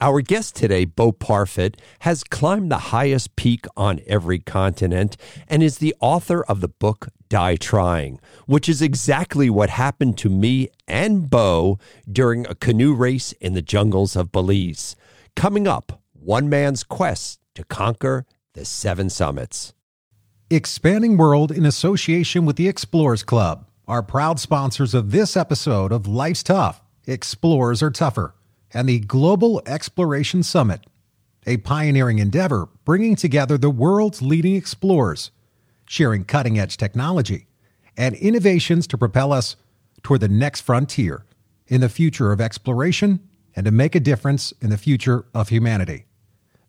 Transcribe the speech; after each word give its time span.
Our 0.00 0.20
guest 0.20 0.54
today, 0.54 0.84
Bo 0.84 1.10
Parfet, 1.10 1.74
has 2.00 2.22
climbed 2.22 2.70
the 2.70 2.78
highest 2.78 3.34
peak 3.34 3.66
on 3.76 4.00
every 4.06 4.38
continent 4.38 5.16
and 5.48 5.60
is 5.60 5.78
the 5.78 5.92
author 5.98 6.44
of 6.44 6.60
the 6.60 6.68
book 6.68 7.08
Die 7.28 7.56
Trying, 7.56 8.20
which 8.46 8.68
is 8.68 8.80
exactly 8.80 9.50
what 9.50 9.70
happened 9.70 10.16
to 10.18 10.28
me 10.28 10.68
and 10.86 11.28
Bo 11.28 11.80
during 12.10 12.46
a 12.46 12.54
canoe 12.54 12.94
race 12.94 13.32
in 13.40 13.54
the 13.54 13.62
jungles 13.62 14.14
of 14.14 14.30
Belize. 14.30 14.94
Coming 15.34 15.66
up, 15.66 16.00
one 16.12 16.48
man's 16.48 16.84
quest 16.84 17.40
to 17.56 17.64
conquer 17.64 18.24
the 18.54 18.64
seven 18.64 19.10
summits. 19.10 19.74
Expanding 20.48 21.16
World 21.16 21.50
in 21.50 21.66
association 21.66 22.46
with 22.46 22.54
the 22.54 22.68
Explorers 22.68 23.24
Club 23.24 23.66
are 23.88 24.04
proud 24.04 24.38
sponsors 24.38 24.94
of 24.94 25.10
this 25.10 25.36
episode 25.36 25.90
of 25.90 26.06
Life's 26.06 26.44
Tough. 26.44 26.80
Explorers 27.04 27.82
are 27.82 27.90
tougher 27.90 28.34
and 28.72 28.88
the 28.88 29.00
Global 29.00 29.62
Exploration 29.66 30.42
Summit, 30.42 30.86
a 31.46 31.56
pioneering 31.58 32.18
endeavor 32.18 32.68
bringing 32.84 33.16
together 33.16 33.56
the 33.56 33.70
world's 33.70 34.20
leading 34.22 34.54
explorers, 34.54 35.30
sharing 35.86 36.24
cutting 36.24 36.58
edge 36.58 36.76
technology 36.76 37.46
and 37.96 38.14
innovations 38.16 38.86
to 38.86 38.98
propel 38.98 39.32
us 39.32 39.56
toward 40.02 40.20
the 40.20 40.28
next 40.28 40.60
frontier 40.60 41.24
in 41.66 41.80
the 41.80 41.88
future 41.88 42.32
of 42.32 42.40
exploration 42.40 43.20
and 43.56 43.64
to 43.64 43.70
make 43.70 43.94
a 43.94 44.00
difference 44.00 44.52
in 44.60 44.70
the 44.70 44.78
future 44.78 45.24
of 45.34 45.48
humanity. 45.48 46.04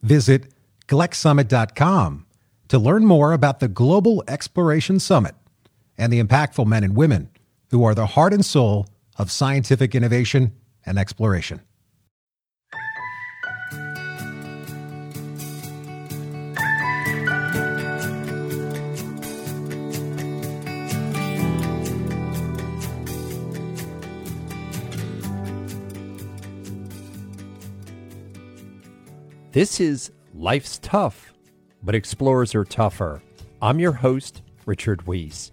Visit 0.02 0.54
GLEXsummit.com 0.88 2.26
to 2.70 2.80
learn 2.80 3.06
more 3.06 3.34
about 3.34 3.59
the 3.59 3.68
Global 3.68 4.23
Exploration 4.28 5.00
Summit 5.00 5.36
and 5.98 6.12
the 6.12 6.22
impactful 6.22 6.66
men 6.66 6.84
and 6.84 6.95
women 6.95 7.30
who 7.70 7.84
are 7.84 7.94
the 7.94 8.08
heart 8.08 8.34
and 8.34 8.44
soul 8.44 8.88
of 9.18 9.30
scientific 9.30 9.94
innovation 9.94 10.54
and 10.86 10.98
exploration. 10.98 11.62
This 29.60 29.82
is 29.82 30.12
Life's 30.34 30.80
Tough, 30.82 31.34
but 31.84 31.94
Explorers 31.94 32.56
Are 32.56 32.64
Tougher. 32.64 33.22
I'm 33.62 33.78
your 33.78 33.92
host, 33.92 34.42
Richard 34.66 35.06
Wiese. 35.06 35.52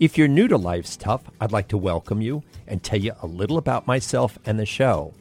If 0.00 0.18
you're 0.18 0.26
new 0.26 0.48
to 0.48 0.56
Life's 0.56 0.96
Tough, 0.96 1.22
I'd 1.40 1.52
like 1.52 1.68
to 1.68 1.78
welcome 1.78 2.20
you 2.20 2.42
and 2.66 2.82
tell 2.82 2.98
you 2.98 3.12
a 3.22 3.26
little 3.28 3.56
about 3.56 3.86
myself 3.86 4.36
and 4.46 4.58
the 4.58 4.66
show. 4.66 5.14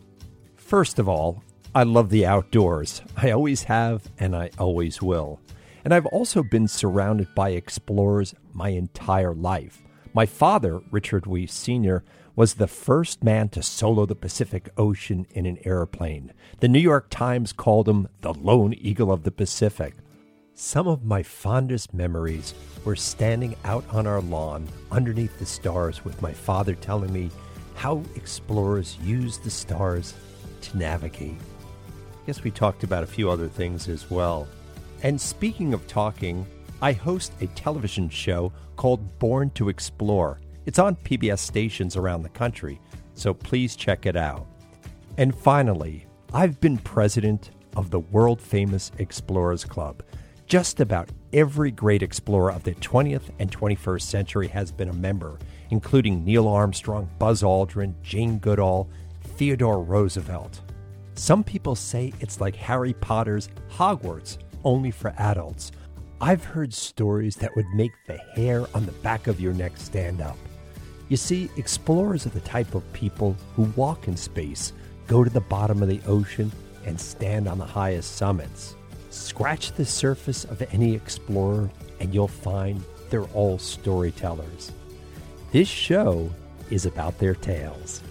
First 0.56 0.98
of 0.98 1.08
all, 1.08 1.44
I 1.76 1.84
love 1.84 2.09
the 2.09 2.26
outdoors. 2.26 3.03
I 3.16 3.30
always 3.30 3.62
have, 3.66 4.09
and 4.18 4.36
I 4.36 4.50
always 4.58 5.03
will. 5.03 5.40
And 5.84 5.94
I've 5.94 6.08
also 6.08 6.42
been 6.42 6.68
surrounded 6.68 7.28
by 7.36 7.52
explorers 7.52 8.34
my 8.53 8.70
entire 8.70 9.36
life. 9.36 9.84
My 10.16 10.26
father, 10.26 10.81
Richard 10.90 11.28
Wiese 11.28 11.53
Sr., 11.53 12.03
was 12.36 12.55
the 12.55 12.67
first 12.67 13.23
man 13.23 13.50
to 13.50 13.64
solo 13.64 14.05
the 14.05 14.16
Pacific 14.16 14.69
Ocean 14.78 15.25
in 15.31 15.45
an 15.45 15.58
airplane. 15.64 16.33
The 16.59 16.67
New 16.67 16.80
York 16.80 17.08
Times 17.09 17.53
called 17.53 17.88
him 17.88 18.08
the 18.22 18.33
lone 18.33 18.73
eagle 18.73 19.11
of 19.11 19.23
the 19.23 19.31
Pacific. 19.31 19.95
Some 20.53 20.88
of 20.88 21.03
my 21.03 21.23
fondest 21.23 21.94
memories 21.94 22.53
were 22.83 22.95
standing 22.95 23.56
out 23.63 23.86
on 23.91 24.08
our 24.08 24.22
lawn 24.22 24.67
underneath 24.91 25.38
the 25.39 25.45
stars 25.45 26.03
with 26.03 26.22
my 26.22 26.33
father 26.33 26.75
telling 26.75 27.11
me 27.11 27.30
how 27.75 28.03
explorers 28.16 28.97
use 29.02 29.38
the 29.38 29.50
stars 29.50 30.13
to 30.61 30.78
navigate. 30.78 31.38
I 31.38 32.25
guess 32.25 32.44
we 32.44 32.52
talked 32.52 32.83
about 32.83 33.03
a 33.03 33.08
few 33.08 33.30
other 33.30 33.47
things 33.47 33.88
as 33.88 34.09
well. 34.09 34.47
And 35.03 35.19
speaking 35.19 35.73
of 35.73 35.86
talking, 35.88 36.45
I 36.81 36.94
host 36.94 37.33
a 37.41 37.47
television 37.47 38.09
show 38.09 38.52
called 38.75 39.19
Born 39.19 39.50
to 39.52 39.69
Explore. 39.69 40.40
It's 40.66 40.80
on 40.80 40.96
PBS 40.96 41.40
stations 41.40 41.96
around 41.96 42.24
the 42.24 42.30
country, 42.30 42.81
so 43.14 43.34
please 43.34 43.76
check 43.76 44.06
it 44.06 44.16
out. 44.16 44.48
And 45.18 45.36
finally, 45.36 46.08
I've 46.34 46.59
been 46.59 46.80
president 46.80 47.52
of 47.76 47.92
the 47.92 48.00
world 48.00 48.42
famous 48.42 48.92
Explorers 48.98 49.64
Club. 49.64 50.02
Just 50.48 50.80
about 50.80 51.09
every 51.34 51.72
great 51.72 52.02
explorer 52.02 52.52
of 52.52 52.64
the 52.64 52.74
20th 52.76 53.30
and 53.40 53.52
21st 53.52 54.02
century 54.02 54.48
has 54.48 54.72
been 54.72 54.90
a 54.90 54.94
member, 54.94 55.38
including 55.70 56.26
Neil 56.26 56.48
Armstrong, 56.48 57.09
Buzz 57.20 57.44
Aldrin, 57.44 57.94
Jane 58.02 58.40
Goodall, 58.40 58.90
Theodore 59.38 59.84
Roosevelt. 59.84 60.62
Some 61.14 61.44
people 61.44 61.76
say 61.76 62.12
it's 62.20 62.42
like 62.42 62.56
Harry 62.56 62.94
Potter's 62.94 63.50
Hogwarts, 63.70 64.40
only 64.64 64.92
for 64.92 65.14
adults. 65.18 65.72
I've 66.20 66.44
heard 66.44 66.74
stories 66.74 67.36
that 67.38 67.56
would 67.56 67.68
make 67.76 67.92
the 68.08 68.18
hair 68.18 68.66
on 68.74 68.86
the 68.86 68.92
back 68.94 69.28
of 69.28 69.40
your 69.40 69.53
neck 69.53 69.78
stand 69.78 70.22
up. 70.22 70.38
You 71.07 71.17
see, 71.17 71.49
explorers 71.55 72.25
are 72.25 72.29
the 72.29 72.39
type 72.41 72.73
of 72.73 72.91
people 72.93 73.35
who 73.55 73.63
walk 73.75 74.07
in 74.07 74.17
space, 74.17 74.73
go 75.07 75.23
to 75.23 75.29
the 75.29 75.41
bottom 75.41 75.83
of 75.83 75.89
the 75.89 76.01
ocean, 76.07 76.51
and 76.85 76.99
stand 76.99 77.47
on 77.47 77.57
the 77.57 77.66
highest 77.66 78.16
summits. 78.16 78.75
Scratch 79.11 79.71
the 79.73 79.85
surface 79.85 80.45
of 80.45 80.61
any 80.73 80.93
explorer, 80.95 81.69
and 81.99 82.13
you'll 82.13 82.27
find 82.27 82.83
they're 83.09 83.23
all 83.33 83.57
storytellers. 83.59 84.71
This 85.51 85.67
show 85.67 86.31
is 86.69 86.85
about 86.85 87.19
their 87.19 87.35
tales. 87.35 88.01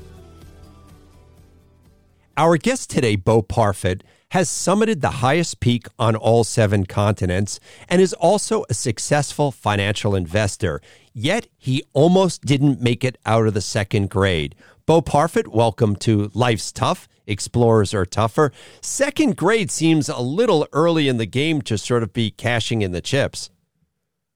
Our 2.36 2.56
guest 2.56 2.90
today, 2.90 3.16
Bo 3.16 3.42
Parfet, 3.42 4.02
has 4.34 4.48
summited 4.48 5.00
the 5.00 5.22
highest 5.22 5.60
peak 5.60 5.86
on 5.96 6.16
all 6.16 6.42
seven 6.42 6.84
continents 6.84 7.60
and 7.88 8.02
is 8.02 8.12
also 8.14 8.64
a 8.68 8.74
successful 8.74 9.52
financial 9.52 10.16
investor. 10.16 10.80
Yet 11.12 11.46
he 11.56 11.84
almost 11.92 12.44
didn't 12.44 12.80
make 12.80 13.04
it 13.04 13.16
out 13.24 13.46
of 13.46 13.54
the 13.54 13.60
second 13.60 14.10
grade. 14.10 14.56
Bo 14.86 15.02
Parfet, 15.02 15.46
welcome 15.46 15.94
to 15.98 16.32
Life's 16.34 16.72
Tough. 16.72 17.06
Explorers 17.28 17.94
are 17.94 18.04
tougher. 18.04 18.50
Second 18.80 19.36
grade 19.36 19.70
seems 19.70 20.08
a 20.08 20.18
little 20.18 20.66
early 20.72 21.06
in 21.06 21.18
the 21.18 21.26
game 21.26 21.62
to 21.62 21.78
sort 21.78 22.02
of 22.02 22.12
be 22.12 22.32
cashing 22.32 22.82
in 22.82 22.90
the 22.90 23.00
chips. 23.00 23.50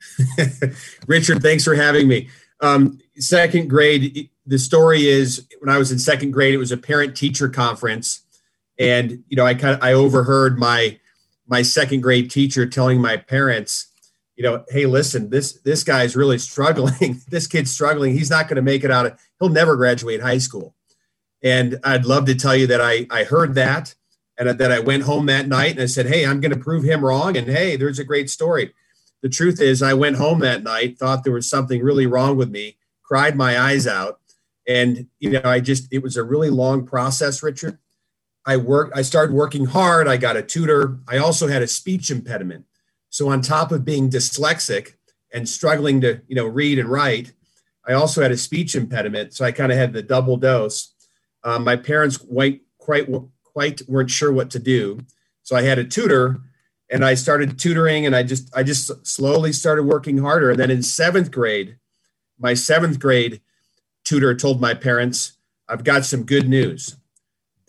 Richard, 1.08 1.42
thanks 1.42 1.64
for 1.64 1.74
having 1.74 2.06
me. 2.06 2.28
Um, 2.60 3.00
second 3.16 3.68
grade, 3.68 4.30
the 4.46 4.60
story 4.60 5.08
is 5.08 5.44
when 5.58 5.74
I 5.74 5.78
was 5.78 5.90
in 5.90 5.98
second 5.98 6.30
grade, 6.30 6.54
it 6.54 6.58
was 6.58 6.70
a 6.70 6.76
parent 6.76 7.16
teacher 7.16 7.48
conference 7.48 8.22
and 8.78 9.22
you 9.28 9.36
know 9.36 9.44
i 9.44 9.54
kind 9.54 9.74
of 9.74 9.82
i 9.82 9.92
overheard 9.92 10.58
my 10.58 10.98
my 11.46 11.62
second 11.62 12.00
grade 12.00 12.30
teacher 12.30 12.66
telling 12.66 13.00
my 13.00 13.16
parents 13.16 13.88
you 14.36 14.44
know 14.44 14.64
hey 14.68 14.86
listen 14.86 15.28
this 15.30 15.54
this 15.62 15.84
guy's 15.84 16.16
really 16.16 16.38
struggling. 16.38 17.20
This 17.28 17.46
kid's 17.46 17.70
struggling. 17.70 18.14
He's 18.14 18.30
not 18.30 18.48
going 18.48 18.56
to 18.56 18.62
make 18.62 18.84
it 18.84 18.90
out 18.90 19.06
of 19.06 19.18
he'll 19.38 19.50
never 19.50 19.76
graduate 19.76 20.22
high 20.22 20.38
school. 20.38 20.74
And 21.42 21.78
i'd 21.84 22.06
love 22.06 22.24
to 22.26 22.34
tell 22.34 22.56
you 22.56 22.66
that 22.68 22.80
i 22.80 23.06
i 23.10 23.24
heard 23.24 23.54
that 23.56 23.94
and 24.38 24.48
that 24.48 24.72
i 24.72 24.78
went 24.78 25.02
home 25.02 25.26
that 25.26 25.48
night 25.48 25.72
and 25.72 25.82
i 25.82 25.86
said 25.86 26.06
hey 26.06 26.24
i'm 26.24 26.40
going 26.40 26.54
to 26.54 26.58
prove 26.58 26.84
him 26.84 27.04
wrong 27.04 27.36
and 27.36 27.48
hey 27.48 27.76
there's 27.76 27.98
a 27.98 28.04
great 28.04 28.30
story. 28.30 28.72
The 29.22 29.28
truth 29.28 29.60
is 29.60 29.82
i 29.82 29.94
went 29.94 30.16
home 30.16 30.38
that 30.40 30.62
night 30.62 30.98
thought 30.98 31.24
there 31.24 31.32
was 31.32 31.50
something 31.50 31.82
really 31.82 32.06
wrong 32.06 32.36
with 32.36 32.50
me 32.50 32.76
cried 33.02 33.36
my 33.36 33.58
eyes 33.58 33.86
out 33.86 34.20
and 34.66 35.06
you 35.18 35.30
know 35.30 35.42
i 35.44 35.58
just 35.58 35.88
it 35.90 36.02
was 36.02 36.16
a 36.16 36.22
really 36.22 36.50
long 36.50 36.86
process 36.86 37.42
richard 37.42 37.78
I 38.48 38.56
worked, 38.56 38.96
I 38.96 39.02
started 39.02 39.34
working 39.34 39.66
hard. 39.66 40.08
I 40.08 40.16
got 40.16 40.38
a 40.38 40.42
tutor. 40.42 40.98
I 41.06 41.18
also 41.18 41.48
had 41.48 41.60
a 41.60 41.68
speech 41.68 42.10
impediment. 42.10 42.64
So 43.10 43.28
on 43.28 43.42
top 43.42 43.72
of 43.72 43.84
being 43.84 44.08
dyslexic 44.08 44.94
and 45.34 45.46
struggling 45.46 46.00
to, 46.00 46.22
you 46.28 46.34
know, 46.34 46.46
read 46.46 46.78
and 46.78 46.88
write, 46.88 47.34
I 47.86 47.92
also 47.92 48.22
had 48.22 48.32
a 48.32 48.38
speech 48.38 48.74
impediment. 48.74 49.34
So 49.34 49.44
I 49.44 49.52
kind 49.52 49.70
of 49.70 49.76
had 49.76 49.92
the 49.92 50.02
double 50.02 50.38
dose. 50.38 50.94
Um, 51.44 51.62
my 51.64 51.76
parents 51.76 52.16
quite, 52.16 52.62
quite, 52.78 53.06
quite 53.44 53.82
weren't 53.86 54.10
sure 54.10 54.32
what 54.32 54.50
to 54.52 54.58
do. 54.58 55.00
So 55.42 55.54
I 55.54 55.60
had 55.60 55.78
a 55.78 55.84
tutor 55.84 56.40
and 56.90 57.04
I 57.04 57.12
started 57.14 57.58
tutoring 57.58 58.06
and 58.06 58.16
I 58.16 58.22
just, 58.22 58.48
I 58.56 58.62
just 58.62 59.06
slowly 59.06 59.52
started 59.52 59.82
working 59.82 60.16
harder. 60.16 60.50
And 60.50 60.58
then 60.58 60.70
in 60.70 60.82
seventh 60.82 61.30
grade, 61.30 61.76
my 62.38 62.54
seventh 62.54 62.98
grade 62.98 63.42
tutor 64.04 64.34
told 64.34 64.58
my 64.58 64.72
parents, 64.72 65.32
I've 65.68 65.84
got 65.84 66.06
some 66.06 66.24
good 66.24 66.48
news. 66.48 66.96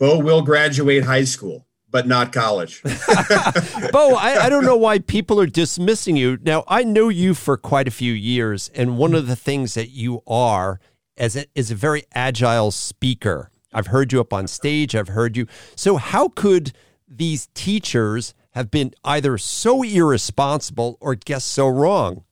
Bo 0.00 0.18
will 0.18 0.40
graduate 0.40 1.04
high 1.04 1.24
school, 1.24 1.66
but 1.90 2.08
not 2.08 2.32
college. 2.32 2.82
Bo, 3.92 4.14
I, 4.14 4.38
I, 4.44 4.48
don't 4.48 4.64
know 4.64 4.76
why 4.76 4.98
people 4.98 5.38
are 5.38 5.46
dismissing 5.46 6.16
you. 6.16 6.38
Now, 6.40 6.64
I 6.66 6.84
know 6.84 7.10
you 7.10 7.34
for 7.34 7.58
quite 7.58 7.86
a 7.86 7.90
few 7.90 8.14
years, 8.14 8.70
and 8.74 8.96
one 8.96 9.14
of 9.14 9.26
the 9.26 9.36
things 9.36 9.74
that 9.74 9.90
you 9.90 10.22
are 10.26 10.80
as 11.18 11.36
a, 11.36 11.44
is 11.54 11.70
a 11.70 11.74
very 11.74 12.04
agile 12.14 12.70
speaker. 12.70 13.50
I've 13.74 13.88
heard 13.88 14.10
you 14.10 14.20
up 14.20 14.32
on 14.32 14.48
stage. 14.48 14.96
I've 14.96 15.08
heard 15.08 15.36
you. 15.36 15.46
So, 15.76 15.98
how 15.98 16.28
could 16.28 16.72
these 17.06 17.48
teachers 17.52 18.32
have 18.52 18.70
been 18.70 18.94
either 19.04 19.36
so 19.36 19.82
irresponsible 19.82 20.96
or 20.98 21.14
guess 21.14 21.44
so 21.44 21.68
wrong? 21.68 22.24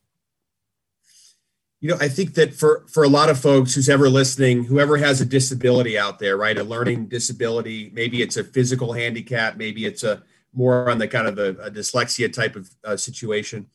You 1.81 1.91
know, 1.91 1.97
I 2.01 2.09
think 2.09 2.35
that 2.35 2.55
for 2.55 2.85
for 2.89 3.05
a 3.05 3.09
lot 3.09 3.31
of 3.31 3.39
folks 3.39 3.75
who's 3.75 3.89
ever 3.89 4.09
listening, 4.09 4.65
whoever 4.65 4.97
has 4.97 5.21
a 5.21 5.25
disability 5.25 5.97
out 5.97 6.19
there, 6.19 6.37
right, 6.37 6.59
a 6.59 6.65
learning 6.65 7.07
disability, 7.07 7.91
maybe 7.95 8.21
it's 8.21 8.37
a 8.37 8.43
physical 8.43 8.93
handicap, 8.93 9.57
maybe 9.57 9.87
it's 9.87 10.03
a 10.03 10.23
more 10.53 10.91
on 10.91 10.99
the 10.99 11.07
kind 11.07 11.29
of 11.29 11.39
a, 11.39 11.71
dyslexia 11.71 12.33
type 12.33 12.57
of 12.57 12.69
uh, 12.85 12.97
situation. 12.97 13.67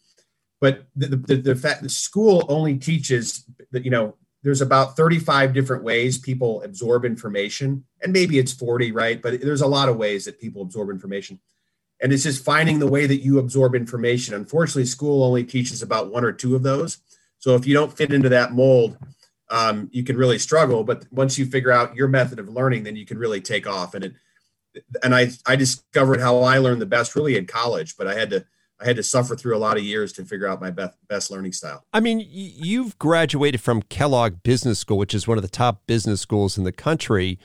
But 0.60 0.86
the, 0.96 1.08
the, 1.08 1.36
the 1.36 1.56
fact 1.56 1.84
the 1.84 1.90
school 1.90 2.46
only 2.50 2.78
teaches 2.78 3.46
that, 3.72 3.84
you 3.84 3.92
know, 3.92 4.16
there's 4.44 4.62
about 4.62 4.96
35 4.96 5.54
different 5.54 5.84
ways 5.84 6.18
people 6.18 6.62
absorb 6.64 7.06
information 7.06 7.86
and 8.02 8.12
maybe 8.12 8.38
it's 8.38 8.52
40 8.52 8.92
right 8.92 9.22
but 9.22 9.40
there's 9.40 9.62
a 9.62 9.68
lot 9.68 9.88
of 9.88 9.96
ways 9.96 10.26
that 10.26 10.40
people 10.40 10.62
absorb 10.62 10.90
information. 10.90 11.40
And 12.02 12.12
it's 12.12 12.24
just 12.24 12.44
finding 12.44 12.80
the 12.80 12.88
way 12.88 13.06
that 13.06 13.24
you 13.24 13.40
absorb 13.40 13.76
information. 13.76 14.34
Unfortunately 14.34 14.86
school 14.86 15.24
only 15.24 15.46
teaches 15.46 15.82
about 15.82 16.12
one 16.12 16.26
or 16.26 16.34
two 16.34 16.56
of 16.56 16.64
those 16.64 17.00
so 17.44 17.56
if 17.56 17.68
you 17.68 17.74
don't 17.74 17.92
fit 17.92 18.14
into 18.14 18.30
that 18.30 18.54
mold 18.54 18.98
um, 19.50 19.90
you 19.92 20.04
can 20.04 20.16
really 20.16 20.40
struggle 20.40 20.84
but 20.84 21.06
once 21.12 21.38
you 21.38 21.46
figure 21.46 21.72
out 21.72 21.96
your 21.96 22.08
method 22.08 22.40
of 22.40 22.48
learning 22.48 22.84
then 22.84 22.96
you 22.96 23.06
can 23.06 23.18
really 23.18 23.42
take 23.42 23.68
off 23.68 23.94
and 23.94 24.06
it 24.06 24.14
and 25.04 25.14
i 25.14 25.30
i 25.46 25.56
discovered 25.56 26.20
how 26.20 26.40
i 26.40 26.58
learned 26.58 26.82
the 26.82 26.86
best 26.86 27.16
really 27.16 27.38
in 27.38 27.46
college 27.46 27.96
but 27.98 28.08
i 28.08 28.14
had 28.14 28.30
to 28.30 28.46
I 28.84 28.86
had 28.86 28.96
to 28.98 29.04
suffer 29.04 29.36
through 29.36 29.56
a 29.56 29.60
lot 29.60 29.78
of 29.78 29.84
years 29.84 30.12
to 30.14 30.26
figure 30.26 30.48
out 30.48 30.60
my 30.60 30.70
best, 30.70 30.98
best 31.08 31.32
learning 31.32 31.54
style. 31.54 31.86
I 31.94 32.02
mean, 32.02 32.22
you've 32.28 32.98
graduated 33.00 33.62
from 33.62 33.82
Kellogg 33.84 34.44
Business 34.44 34.80
School, 34.80 34.98
which 34.98 35.14
is 35.14 35.28
one 35.28 35.38
of 35.38 35.42
the 35.42 35.50
top 35.50 35.86
business 35.88 36.20
schools 36.20 36.58
in 36.58 36.66
the 36.66 36.72
country, 36.72 37.40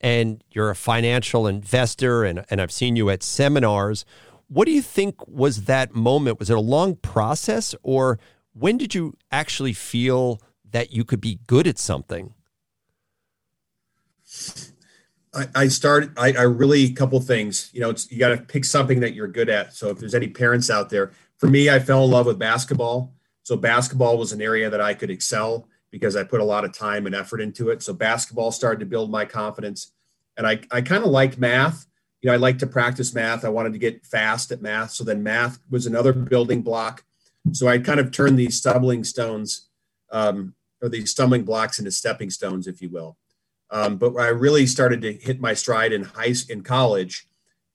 and 0.00 0.44
you're 0.52 0.70
a 0.70 0.76
financial 0.76 1.46
investor, 1.46 2.24
and, 2.24 2.44
and 2.48 2.60
I've 2.60 2.70
seen 2.70 2.94
you 2.94 3.10
at 3.10 3.22
seminars. 3.22 4.04
What 4.46 4.66
do 4.66 4.72
you 4.72 4.82
think 4.82 5.26
was 5.26 5.64
that 5.64 5.94
moment? 5.94 6.38
Was 6.38 6.50
it 6.50 6.56
a 6.56 6.60
long 6.60 6.96
process, 6.96 7.74
or 7.82 8.18
when 8.54 8.78
did 8.78 8.94
you 8.94 9.14
actually 9.30 9.72
feel 9.72 10.40
that 10.70 10.92
you 10.92 11.04
could 11.04 11.20
be 11.20 11.40
good 11.46 11.66
at 11.66 11.78
something? 11.78 12.34
I, 15.54 15.68
started. 15.68 16.12
I, 16.16 16.32
I 16.32 16.42
really 16.42 16.84
a 16.84 16.92
couple 16.92 17.20
things. 17.20 17.70
You 17.72 17.80
know, 17.80 17.90
it's 17.90 18.10
you 18.10 18.18
got 18.18 18.28
to 18.28 18.36
pick 18.38 18.64
something 18.64 19.00
that 19.00 19.14
you're 19.14 19.28
good 19.28 19.48
at. 19.48 19.74
So 19.74 19.88
if 19.88 19.98
there's 19.98 20.14
any 20.14 20.28
parents 20.28 20.70
out 20.70 20.90
there, 20.90 21.12
for 21.38 21.48
me, 21.48 21.68
I 21.68 21.78
fell 21.78 22.04
in 22.04 22.10
love 22.10 22.26
with 22.26 22.38
basketball. 22.38 23.12
So 23.42 23.56
basketball 23.56 24.16
was 24.16 24.32
an 24.32 24.40
area 24.40 24.70
that 24.70 24.80
I 24.80 24.94
could 24.94 25.10
excel 25.10 25.68
because 25.90 26.16
I 26.16 26.24
put 26.24 26.40
a 26.40 26.44
lot 26.44 26.64
of 26.64 26.72
time 26.72 27.06
and 27.06 27.14
effort 27.14 27.40
into 27.40 27.70
it. 27.70 27.82
So 27.82 27.92
basketball 27.92 28.52
started 28.52 28.80
to 28.80 28.86
build 28.86 29.10
my 29.10 29.24
confidence, 29.24 29.92
and 30.36 30.46
I 30.46 30.60
I 30.70 30.80
kind 30.80 31.04
of 31.04 31.10
liked 31.10 31.38
math. 31.38 31.86
You 32.22 32.28
know, 32.28 32.34
I 32.34 32.36
like 32.36 32.58
to 32.58 32.66
practice 32.66 33.14
math. 33.14 33.44
I 33.44 33.50
wanted 33.50 33.72
to 33.72 33.78
get 33.78 34.06
fast 34.06 34.50
at 34.52 34.62
math. 34.62 34.92
So 34.92 35.04
then 35.04 35.22
math 35.22 35.58
was 35.68 35.86
another 35.86 36.12
building 36.12 36.62
block. 36.62 37.04
So 37.52 37.68
I 37.68 37.78
kind 37.78 38.00
of 38.00 38.10
turned 38.10 38.38
these 38.38 38.56
stumbling 38.56 39.04
stones 39.04 39.68
um, 40.10 40.54
or 40.80 40.88
these 40.88 41.10
stumbling 41.10 41.44
blocks 41.44 41.78
into 41.78 41.90
stepping 41.90 42.30
stones, 42.30 42.66
if 42.66 42.80
you 42.80 42.88
will. 42.88 43.16
Um, 43.70 43.96
but 43.96 44.14
I 44.16 44.28
really 44.28 44.66
started 44.66 45.02
to 45.02 45.12
hit 45.12 45.40
my 45.40 45.54
stride 45.54 45.92
in 45.92 46.04
high 46.04 46.34
in 46.48 46.62
college, 46.62 47.26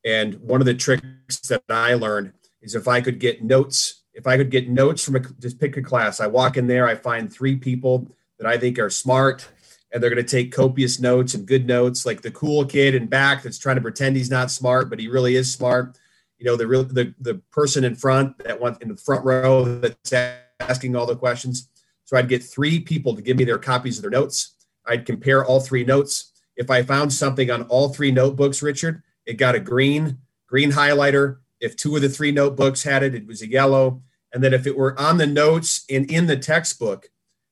and 0.05 0.35
one 0.35 0.61
of 0.61 0.65
the 0.65 0.73
tricks 0.73 1.39
that 1.49 1.63
I 1.67 1.93
learned 1.95 2.33
is 2.61 2.75
if 2.75 2.87
I 2.87 3.01
could 3.01 3.19
get 3.19 3.43
notes, 3.43 4.03
if 4.13 4.27
I 4.27 4.37
could 4.37 4.49
get 4.49 4.69
notes 4.69 5.03
from 5.03 5.17
a 5.17 5.19
just 5.19 5.59
pick 5.59 5.75
a 5.77 5.81
class, 5.81 6.19
I 6.19 6.27
walk 6.27 6.57
in 6.57 6.67
there, 6.67 6.87
I 6.87 6.95
find 6.95 7.31
three 7.31 7.55
people 7.55 8.07
that 8.37 8.47
I 8.47 8.57
think 8.57 8.79
are 8.79 8.89
smart, 8.89 9.49
and 9.91 10.01
they're 10.01 10.09
going 10.09 10.23
to 10.23 10.29
take 10.29 10.53
copious 10.53 10.99
notes 10.99 11.33
and 11.33 11.45
good 11.45 11.67
notes, 11.67 12.05
like 12.05 12.21
the 12.21 12.31
cool 12.31 12.65
kid 12.65 12.95
in 12.95 13.07
back 13.07 13.43
that's 13.43 13.59
trying 13.59 13.75
to 13.75 13.81
pretend 13.81 14.15
he's 14.15 14.31
not 14.31 14.51
smart, 14.51 14.89
but 14.89 14.99
he 14.99 15.07
really 15.07 15.35
is 15.35 15.51
smart. 15.51 15.97
You 16.39 16.45
know, 16.45 16.55
the 16.55 16.67
real 16.67 16.83
the 16.83 17.13
the 17.19 17.35
person 17.51 17.83
in 17.83 17.95
front 17.95 18.37
that 18.39 18.59
wants 18.59 18.79
in 18.79 18.87
the 18.87 18.97
front 18.97 19.23
row 19.25 19.65
that's 19.79 20.13
asking 20.59 20.95
all 20.95 21.05
the 21.05 21.15
questions. 21.15 21.69
So 22.05 22.17
I'd 22.17 22.27
get 22.27 22.43
three 22.43 22.79
people 22.79 23.15
to 23.15 23.21
give 23.21 23.37
me 23.37 23.43
their 23.43 23.59
copies 23.59 23.97
of 23.97 24.01
their 24.01 24.09
notes 24.09 24.55
I'd 24.89 25.05
compare 25.05 25.45
all 25.45 25.59
three 25.59 25.85
notes. 25.85 26.31
If 26.57 26.69
I 26.69 26.83
found 26.83 27.13
something 27.13 27.49
on 27.51 27.63
all 27.63 27.89
three 27.89 28.11
notebooks, 28.11 28.61
Richard, 28.61 29.03
it 29.25 29.37
got 29.37 29.55
a 29.55 29.59
green, 29.59 30.17
green 30.47 30.71
highlighter. 30.71 31.37
If 31.61 31.77
two 31.77 31.95
of 31.95 32.01
the 32.01 32.09
three 32.09 32.31
notebooks 32.31 32.83
had 32.83 33.03
it, 33.03 33.15
it 33.15 33.27
was 33.27 33.41
a 33.41 33.49
yellow. 33.49 34.01
And 34.33 34.43
then 34.43 34.53
if 34.53 34.67
it 34.67 34.75
were 34.75 34.99
on 34.99 35.17
the 35.17 35.27
notes 35.27 35.85
and 35.89 36.09
in 36.11 36.27
the 36.27 36.37
textbook, 36.37 37.09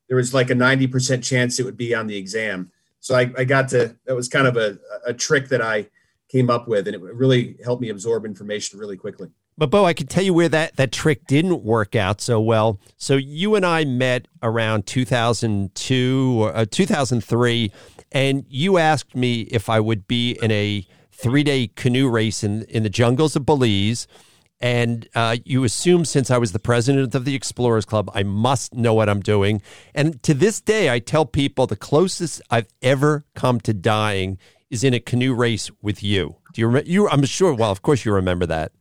there 0.07 0.17
was 0.17 0.33
like 0.33 0.49
a 0.49 0.55
90% 0.55 1.23
chance 1.23 1.59
it 1.59 1.65
would 1.65 1.77
be 1.77 1.93
on 1.93 2.07
the 2.07 2.17
exam. 2.17 2.71
So 2.99 3.15
I, 3.15 3.31
I 3.37 3.43
got 3.43 3.69
to, 3.69 3.95
that 4.05 4.15
was 4.15 4.27
kind 4.27 4.47
of 4.47 4.57
a, 4.57 4.77
a 5.05 5.13
trick 5.13 5.49
that 5.49 5.61
I 5.61 5.87
came 6.29 6.49
up 6.49 6.67
with, 6.67 6.87
and 6.87 6.95
it 6.95 7.01
really 7.01 7.57
helped 7.63 7.81
me 7.81 7.89
absorb 7.89 8.25
information 8.25 8.79
really 8.79 8.97
quickly. 8.97 9.29
But 9.57 9.71
Bo, 9.71 9.85
I 9.85 9.93
can 9.93 10.05
tell 10.05 10.23
you 10.23 10.33
where 10.33 10.49
that, 10.49 10.75
that 10.75 10.91
trick 10.91 11.25
didn't 11.25 11.63
work 11.63 11.95
out 11.95 12.21
so 12.21 12.39
well. 12.39 12.79
So 12.95 13.15
you 13.15 13.55
and 13.55 13.65
I 13.65 13.85
met 13.85 14.27
around 14.43 14.85
2002 14.85 16.37
or 16.39 16.55
uh, 16.55 16.65
2003, 16.69 17.71
and 18.11 18.45
you 18.47 18.77
asked 18.77 19.15
me 19.15 19.41
if 19.41 19.67
I 19.67 19.79
would 19.79 20.07
be 20.07 20.37
in 20.43 20.51
a 20.51 20.85
three 21.11 21.43
day 21.43 21.71
canoe 21.75 22.07
race 22.07 22.43
in, 22.43 22.63
in 22.63 22.83
the 22.83 22.89
jungles 22.89 23.35
of 23.35 23.45
Belize. 23.45 24.07
And 24.59 25.07
uh, 25.13 25.37
you 25.45 25.63
assume 25.63 26.03
since 26.05 26.31
I 26.31 26.37
was 26.37 26.51
the 26.51 26.59
president 26.59 27.13
of 27.13 27.25
the 27.25 27.35
Explorers 27.35 27.85
Club, 27.85 28.09
I 28.13 28.23
must 28.23 28.73
know 28.73 28.93
what 28.93 29.07
I'm 29.07 29.21
doing. 29.21 29.61
And 29.93 30.21
to 30.23 30.33
this 30.33 30.61
day, 30.61 30.91
I 30.91 30.97
tell 30.97 31.25
people 31.25 31.67
the 31.67 31.75
closest 31.75 32.41
I've 32.49 32.67
ever 32.81 33.25
come 33.35 33.59
to 33.61 33.73
dying 33.73 34.39
is 34.69 34.83
in 34.83 34.93
a 34.93 34.99
canoe 34.99 35.33
race 35.33 35.69
with 35.81 36.03
you. 36.03 36.35
Do 36.53 36.61
you 36.61 36.67
remember? 36.67 36.89
You, 36.89 37.09
I'm 37.09 37.23
sure. 37.25 37.53
Well, 37.53 37.71
of 37.71 37.81
course, 37.81 38.05
you 38.05 38.13
remember 38.13 38.45
that. 38.45 38.71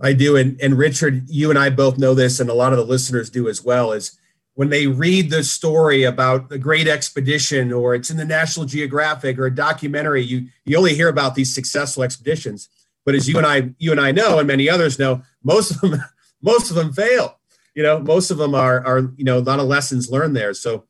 I 0.00 0.12
do. 0.12 0.36
And, 0.36 0.60
and 0.60 0.76
Richard, 0.76 1.28
you 1.28 1.50
and 1.50 1.58
I 1.58 1.70
both 1.70 1.98
know 1.98 2.14
this, 2.14 2.38
and 2.38 2.50
a 2.50 2.54
lot 2.54 2.72
of 2.72 2.78
the 2.78 2.84
listeners 2.84 3.30
do 3.30 3.48
as 3.48 3.64
well, 3.64 3.92
is 3.92 4.18
when 4.54 4.70
they 4.70 4.86
read 4.86 5.30
the 5.30 5.42
story 5.42 6.02
about 6.02 6.48
the 6.48 6.58
great 6.58 6.88
expedition 6.88 7.72
or 7.72 7.94
it's 7.94 8.10
in 8.10 8.16
the 8.16 8.24
National 8.24 8.66
Geographic 8.66 9.38
or 9.38 9.46
a 9.46 9.54
documentary, 9.54 10.22
you, 10.22 10.48
you 10.64 10.76
only 10.76 10.94
hear 10.94 11.08
about 11.08 11.34
these 11.34 11.52
successful 11.52 12.02
expeditions. 12.02 12.68
But 13.04 13.14
as 13.14 13.28
you 13.28 13.38
and 13.38 13.46
I, 13.46 13.70
you 13.78 13.92
and 13.92 14.00
I 14.00 14.12
know, 14.12 14.38
and 14.38 14.48
many 14.48 14.68
others 14.68 14.98
know, 14.98 15.22
most 15.44 15.70
of 15.72 15.80
them, 15.82 16.00
most 16.42 16.70
of 16.70 16.76
them 16.76 16.92
fail. 16.92 17.38
You 17.74 17.82
know, 17.82 17.98
most 17.98 18.30
of 18.30 18.38
them 18.38 18.54
are, 18.54 18.84
are, 18.86 19.12
you 19.16 19.24
know, 19.24 19.38
a 19.38 19.40
lot 19.40 19.60
of 19.60 19.66
lessons 19.66 20.10
learned 20.10 20.34
there. 20.34 20.54
So 20.54 20.84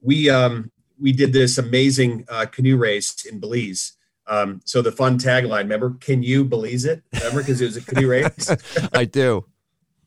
we, 0.00 0.28
um, 0.28 0.72
we 1.00 1.12
did 1.12 1.32
this 1.32 1.58
amazing 1.58 2.24
uh, 2.28 2.46
canoe 2.46 2.76
race 2.76 3.24
in 3.24 3.40
Belize 3.40 3.96
um, 4.26 4.60
so 4.64 4.82
the 4.82 4.92
fun 4.92 5.18
tagline, 5.18 5.62
remember, 5.62 5.96
can 6.00 6.22
you 6.22 6.44
Belize 6.44 6.84
it? 6.84 7.02
Remember, 7.12 7.40
because 7.40 7.60
it 7.60 7.66
was 7.66 7.76
a 7.76 7.82
canoe 7.82 8.08
race. 8.08 8.50
I 8.92 9.04
do. 9.04 9.46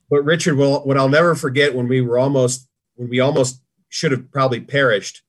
But 0.10 0.24
Richard, 0.24 0.58
well, 0.58 0.86
what 0.86 0.98
I'll 0.98 1.10
never 1.10 1.36
forget 1.36 1.76
when 1.76 1.88
we 1.88 2.02
were 2.02 2.18
almost 2.18 2.68
when 2.96 3.10
we 3.10 3.20
almost 3.20 3.62
should 3.90 4.12
have 4.12 4.32
probably 4.32 4.62
perished. 4.62 5.22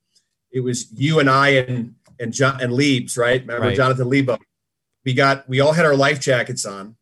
It 0.52 0.60
was 0.60 0.90
you 0.92 1.18
and 1.18 1.28
I 1.28 1.48
and 1.48 1.94
and 2.20 2.32
John 2.32 2.60
and 2.62 2.72
Leibs, 2.72 3.16
right? 3.16 3.40
Remember 3.40 3.68
right. 3.68 3.76
Jonathan 3.76 4.08
Lebo? 4.08 4.38
We 5.04 5.14
got 5.14 5.48
we 5.48 5.60
all 5.60 5.72
had 5.72 5.86
our 5.86 5.96
life 5.96 6.20
jackets 6.20 6.64
on. 6.64 6.96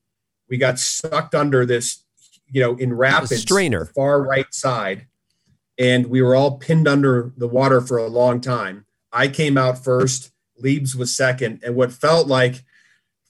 We 0.49 0.57
got 0.57 0.79
sucked 0.79 1.35
under 1.35 1.67
this, 1.67 2.05
you 2.47 2.61
know, 2.61 2.77
in 2.77 2.93
rapids, 2.95 3.43
strainer, 3.43 3.87
far 3.87 4.23
right 4.23 4.53
side, 4.55 5.07
and 5.79 6.07
we 6.07 6.23
were 6.23 6.35
all 6.35 6.59
pinned 6.59 6.89
under 6.89 7.33
the 7.37 7.49
water 7.49 7.81
for 7.81 7.99
a 7.99 8.07
long 8.07 8.41
time. 8.41 8.87
I 9.13 9.29
came 9.29 9.57
out 9.59 9.83
first. 9.83 10.31
Leibs 10.59 10.95
was 10.95 11.17
second, 11.17 11.61
and 11.65 11.75
what 11.75 11.93
felt 11.93 12.29
like 12.29 12.65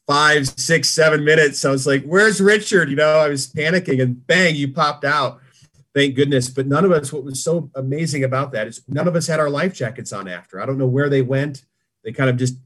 five, 0.07 0.47
six, 0.49 0.91
seven 0.91 1.25
minutes, 1.25 1.65
I 1.65 1.71
was 1.71 1.87
like, 1.87 2.05
"Where's 2.05 2.41
Richard?" 2.41 2.91
You 2.91 2.97
know, 2.97 3.19
I 3.19 3.29
was 3.29 3.53
panicking, 3.53 4.03
and 4.03 4.27
bang, 4.27 4.55
you 4.55 4.73
popped 4.73 5.05
out. 5.05 5.41
Thank 5.95 6.17
goodness. 6.17 6.49
But 6.49 6.67
none 6.67 6.85
of 6.85 6.93
us. 6.93 7.13
What 7.13 7.25
was 7.25 7.43
so 7.43 7.71
amazing 7.75 8.25
about 8.25 8.53
that 8.53 8.67
is 8.67 8.83
none 8.89 9.09
of 9.09 9.17
us 9.17 9.27
had 9.27 9.41
our 9.41 9.51
life 9.51 9.75
jackets 9.75 10.13
on 10.13 10.29
after. 10.29 10.61
I 10.61 10.67
don't 10.67 10.79
know 10.79 10.87
where 10.87 11.09
they 11.09 11.23
went. 11.23 11.65
They 12.03 12.13
kind 12.13 12.29
of 12.29 12.37
just, 12.37 12.57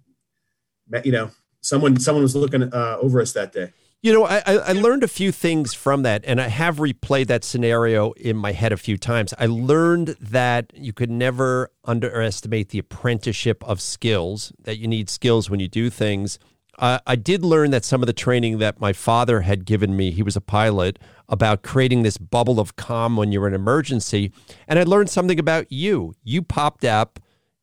you 1.04 1.12
know, 1.12 1.30
someone 1.60 2.00
someone 2.00 2.22
was 2.22 2.34
looking 2.34 2.72
uh, 2.72 2.96
over 3.00 3.20
us 3.20 3.32
that 3.34 3.52
day. 3.52 3.72
You 4.00 4.12
know, 4.12 4.26
I, 4.26 4.42
I 4.46 4.72
learned 4.74 5.02
a 5.02 5.08
few 5.08 5.32
things 5.32 5.74
from 5.74 6.02
that, 6.02 6.22
and 6.24 6.40
I 6.40 6.46
have 6.46 6.76
replayed 6.76 7.26
that 7.26 7.42
scenario 7.42 8.12
in 8.12 8.36
my 8.36 8.52
head 8.52 8.70
a 8.70 8.76
few 8.76 8.96
times. 8.96 9.34
I 9.40 9.46
learned 9.46 10.14
that 10.20 10.70
you 10.72 10.92
could 10.92 11.10
never 11.10 11.72
underestimate 11.84 12.68
the 12.68 12.78
apprenticeship 12.78 13.64
of 13.64 13.80
skills, 13.80 14.52
that 14.62 14.78
you 14.78 14.86
need 14.86 15.10
skills 15.10 15.50
when 15.50 15.58
you 15.58 15.66
do 15.66 15.90
things. 15.90 16.38
Uh, 16.78 17.00
I 17.08 17.16
did 17.16 17.44
learn 17.44 17.72
that 17.72 17.84
some 17.84 18.00
of 18.00 18.06
the 18.06 18.12
training 18.12 18.58
that 18.58 18.80
my 18.80 18.92
father 18.92 19.40
had 19.40 19.64
given 19.64 19.96
me, 19.96 20.12
he 20.12 20.22
was 20.22 20.36
a 20.36 20.40
pilot, 20.40 21.00
about 21.28 21.64
creating 21.64 22.04
this 22.04 22.18
bubble 22.18 22.60
of 22.60 22.76
calm 22.76 23.16
when 23.16 23.32
you're 23.32 23.48
in 23.48 23.54
emergency. 23.54 24.30
And 24.68 24.78
I 24.78 24.84
learned 24.84 25.10
something 25.10 25.40
about 25.40 25.72
you. 25.72 26.14
You 26.22 26.42
popped 26.42 26.84
up, 26.84 27.18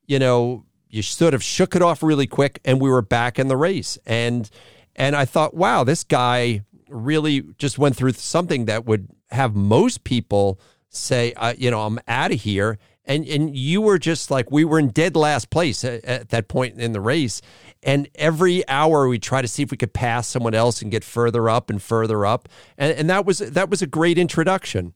you 0.06 0.20
know, 0.20 0.66
you 0.90 1.02
sort 1.02 1.34
of 1.34 1.42
shook 1.42 1.78
it 1.78 1.82
off 1.82 2.04
really 2.04 2.28
quick, 2.28 2.60
and 2.66 2.82
we 2.82 2.90
were 2.90 3.02
back 3.02 3.40
in 3.40 3.48
the 3.48 3.56
race. 3.56 3.98
And 4.06 4.50
and 4.96 5.16
I 5.16 5.26
thought, 5.26 5.54
wow, 5.54 5.84
this 5.84 6.04
guy 6.04 6.62
really 6.90 7.42
just 7.58 7.78
went 7.78 7.96
through 7.96 8.14
something 8.14 8.66
that 8.66 8.86
would 8.86 9.08
have 9.32 9.56
most 9.56 10.04
people 10.04 10.60
say, 10.90 11.34
uh, 11.34 11.54
you 11.58 11.70
know, 11.72 11.82
I'm 11.82 12.00
out 12.08 12.32
of 12.32 12.42
here. 12.42 12.78
And 13.08 13.24
and 13.28 13.56
you 13.56 13.82
were 13.82 14.00
just 14.00 14.32
like 14.32 14.50
we 14.50 14.66
were 14.66 14.80
in 14.80 14.90
dead 14.90 15.16
last 15.16 15.52
place 15.52 15.84
at, 15.84 16.04
at, 16.06 16.30
that 16.30 16.48
point 16.48 16.80
in 16.80 16.92
the 16.92 17.02
race. 17.02 17.40
And 17.84 18.10
every 18.16 18.68
hour 18.68 19.08
we 19.08 19.20
try 19.20 19.44
to 19.44 19.48
see 19.48 19.62
if 19.62 19.70
we 19.70 19.78
could 19.78 19.94
pass 19.94 20.28
someone 20.28 20.56
else 20.56 20.82
and 20.82 20.90
get 20.90 21.04
further 21.04 21.48
up 21.48 21.70
and 21.70 21.80
further 21.80 22.26
up. 22.26 22.50
And 22.80 22.98
and 22.98 23.10
that 23.12 23.24
was 23.24 23.40
that 23.40 23.70
was 23.70 23.84
a 23.84 23.88
great 23.88 24.18
introduction. 24.18 24.96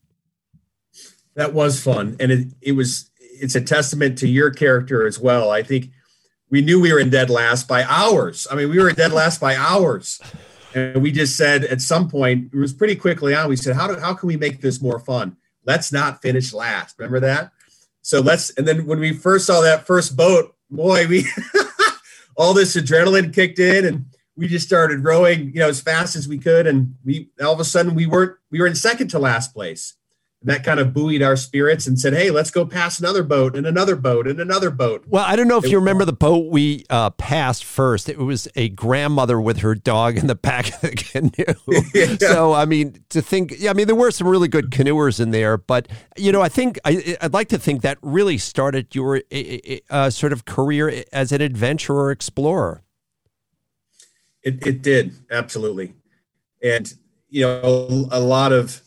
That 1.35 1.53
was 1.53 1.83
fun, 1.83 2.15
and 2.19 2.31
it 2.31 2.47
it 2.61 2.71
was 2.71 3.11
it's 3.19 3.53
a 3.53 3.61
testament 3.61 4.17
to 4.19 4.27
your 4.27 4.49
character 4.49 5.05
as 5.05 5.19
well. 5.19 5.51
I 5.51 5.61
think 5.61 5.91
we 6.49 6.61
knew 6.61 6.79
we 6.79 6.91
were 6.91 6.99
in 6.99 7.09
dead 7.09 7.29
last 7.29 7.67
by 7.67 7.83
hours. 7.83 8.47
I 8.49 8.55
mean, 8.55 8.69
we 8.69 8.79
were 8.79 8.89
in 8.89 8.95
dead 8.95 9.11
last 9.11 9.39
by 9.39 9.55
hours, 9.55 10.19
and 10.73 11.01
we 11.01 11.11
just 11.11 11.37
said 11.37 11.63
at 11.63 11.81
some 11.81 12.09
point 12.09 12.51
it 12.53 12.57
was 12.57 12.73
pretty 12.73 12.95
quickly 12.95 13.35
on. 13.35 13.49
We 13.49 13.55
said, 13.55 13.75
how 13.75 13.87
do, 13.87 13.99
how 13.99 14.13
can 14.13 14.27
we 14.27 14.37
make 14.37 14.61
this 14.61 14.81
more 14.81 14.99
fun? 14.99 15.37
Let's 15.65 15.91
not 15.91 16.21
finish 16.21 16.53
last. 16.53 16.97
Remember 16.97 17.19
that? 17.21 17.51
So 18.01 18.21
let's. 18.21 18.49
And 18.51 18.67
then 18.67 18.85
when 18.85 18.99
we 18.99 19.13
first 19.13 19.45
saw 19.45 19.61
that 19.61 19.85
first 19.85 20.15
boat, 20.15 20.55
boy, 20.69 21.07
we 21.07 21.27
all 22.35 22.53
this 22.53 22.75
adrenaline 22.75 23.33
kicked 23.33 23.59
in 23.59 23.85
and 23.85 24.05
we 24.35 24.47
just 24.47 24.65
started 24.65 25.03
rowing, 25.03 25.51
you 25.53 25.59
know, 25.59 25.67
as 25.67 25.81
fast 25.81 26.15
as 26.15 26.27
we 26.27 26.37
could. 26.37 26.65
And 26.65 26.95
we 27.03 27.29
all 27.41 27.53
of 27.53 27.59
a 27.59 27.65
sudden 27.65 27.93
we 27.93 28.05
weren't 28.05 28.37
we 28.49 28.59
were 28.59 28.67
in 28.67 28.75
second 28.75 29.09
to 29.09 29.19
last 29.19 29.53
place. 29.53 29.95
That 30.43 30.63
kind 30.63 30.79
of 30.79 30.93
buoyed 30.93 31.21
our 31.21 31.35
spirits 31.35 31.85
and 31.85 31.99
said, 31.99 32.13
"Hey, 32.13 32.31
let's 32.31 32.49
go 32.49 32.65
pass 32.65 32.97
another 32.97 33.23
boat 33.23 33.57
and 33.57 33.67
another 33.67 33.97
boat 33.97 34.25
and 34.25 34.39
another 34.39 34.69
boat." 34.69 35.03
Well, 35.05 35.25
I 35.27 35.35
don't 35.35 35.49
know 35.49 35.57
if 35.57 35.65
it 35.65 35.71
you 35.71 35.77
remember 35.77 36.05
the 36.05 36.13
boat 36.13 36.49
we 36.49 36.85
uh, 36.89 37.09
passed 37.09 37.65
first. 37.65 38.07
It 38.07 38.17
was 38.17 38.47
a 38.55 38.69
grandmother 38.69 39.41
with 39.41 39.57
her 39.57 39.75
dog 39.75 40.17
in 40.17 40.27
the 40.27 40.35
back 40.35 40.73
of 40.73 40.79
the 40.79 40.91
canoe. 40.95 41.81
yeah. 41.93 42.15
So, 42.19 42.53
I 42.53 42.63
mean, 42.63 43.03
to 43.09 43.21
think, 43.21 43.55
yeah, 43.57 43.71
I 43.71 43.73
mean, 43.73 43.87
there 43.87 43.97
were 43.97 44.11
some 44.11 44.29
really 44.29 44.47
good 44.47 44.71
canoers 44.71 45.19
in 45.19 45.31
there, 45.31 45.57
but 45.57 45.89
you 46.15 46.31
know, 46.31 46.41
I 46.41 46.47
think 46.47 46.79
I, 46.85 47.17
would 47.21 47.33
like 47.33 47.49
to 47.49 47.59
think 47.59 47.81
that 47.81 47.97
really 48.01 48.37
started 48.37 48.95
your 48.95 49.21
uh, 49.89 50.09
sort 50.09 50.31
of 50.31 50.45
career 50.45 51.03
as 51.11 51.33
an 51.33 51.41
adventurer 51.41 52.11
explorer. 52.11 52.81
It, 54.41 54.65
it 54.65 54.81
did 54.81 55.15
absolutely, 55.29 55.95
and 56.63 56.93
you 57.27 57.41
know, 57.41 58.07
a 58.09 58.21
lot 58.21 58.53
of 58.53 58.81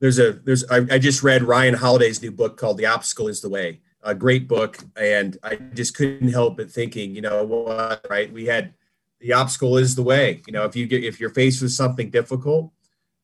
there's 0.00 0.18
a 0.18 0.32
there's 0.32 0.64
I, 0.70 0.78
I, 0.90 0.98
just 0.98 1.22
read 1.22 1.42
Ryan 1.42 1.74
Holiday's 1.74 2.20
new 2.20 2.30
book 2.30 2.56
called 2.56 2.78
The 2.78 2.86
Obstacle 2.86 3.28
Is 3.28 3.40
the 3.40 3.48
Way. 3.48 3.80
A 4.02 4.14
great 4.14 4.46
book, 4.46 4.78
and 4.96 5.36
I 5.42 5.56
just 5.56 5.96
couldn't 5.96 6.28
help 6.28 6.58
but 6.58 6.70
thinking, 6.70 7.14
you 7.14 7.22
know 7.22 7.42
what, 7.44 8.06
right? 8.08 8.32
We 8.32 8.46
had 8.46 8.74
the 9.20 9.32
obstacle 9.32 9.76
is 9.78 9.94
the 9.94 10.02
way. 10.02 10.42
You 10.46 10.52
know, 10.52 10.64
if 10.64 10.76
you 10.76 10.86
get 10.86 11.02
if 11.02 11.18
you're 11.18 11.30
faced 11.30 11.62
with 11.62 11.72
something 11.72 12.10
difficult, 12.10 12.70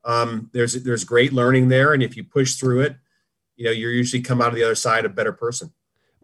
um, 0.05 0.51
there's 0.53 0.75
there's 0.83 1.05
great 1.05 1.33
learning 1.33 1.69
there, 1.69 1.93
and 1.93 2.03
if 2.03 2.17
you 2.17 2.25
push 2.25 2.55
through 2.55 2.81
it, 2.81 2.97
you 3.57 3.67
know, 3.67 3.71
you're 3.71 3.93
usually 3.93 4.23
come 4.23 4.41
out 4.41 4.49
of 4.49 4.55
the 4.55 4.65
other 4.65 4.75
side 4.75 5.05
a 5.05 5.09
better 5.09 5.33
person. 5.33 5.73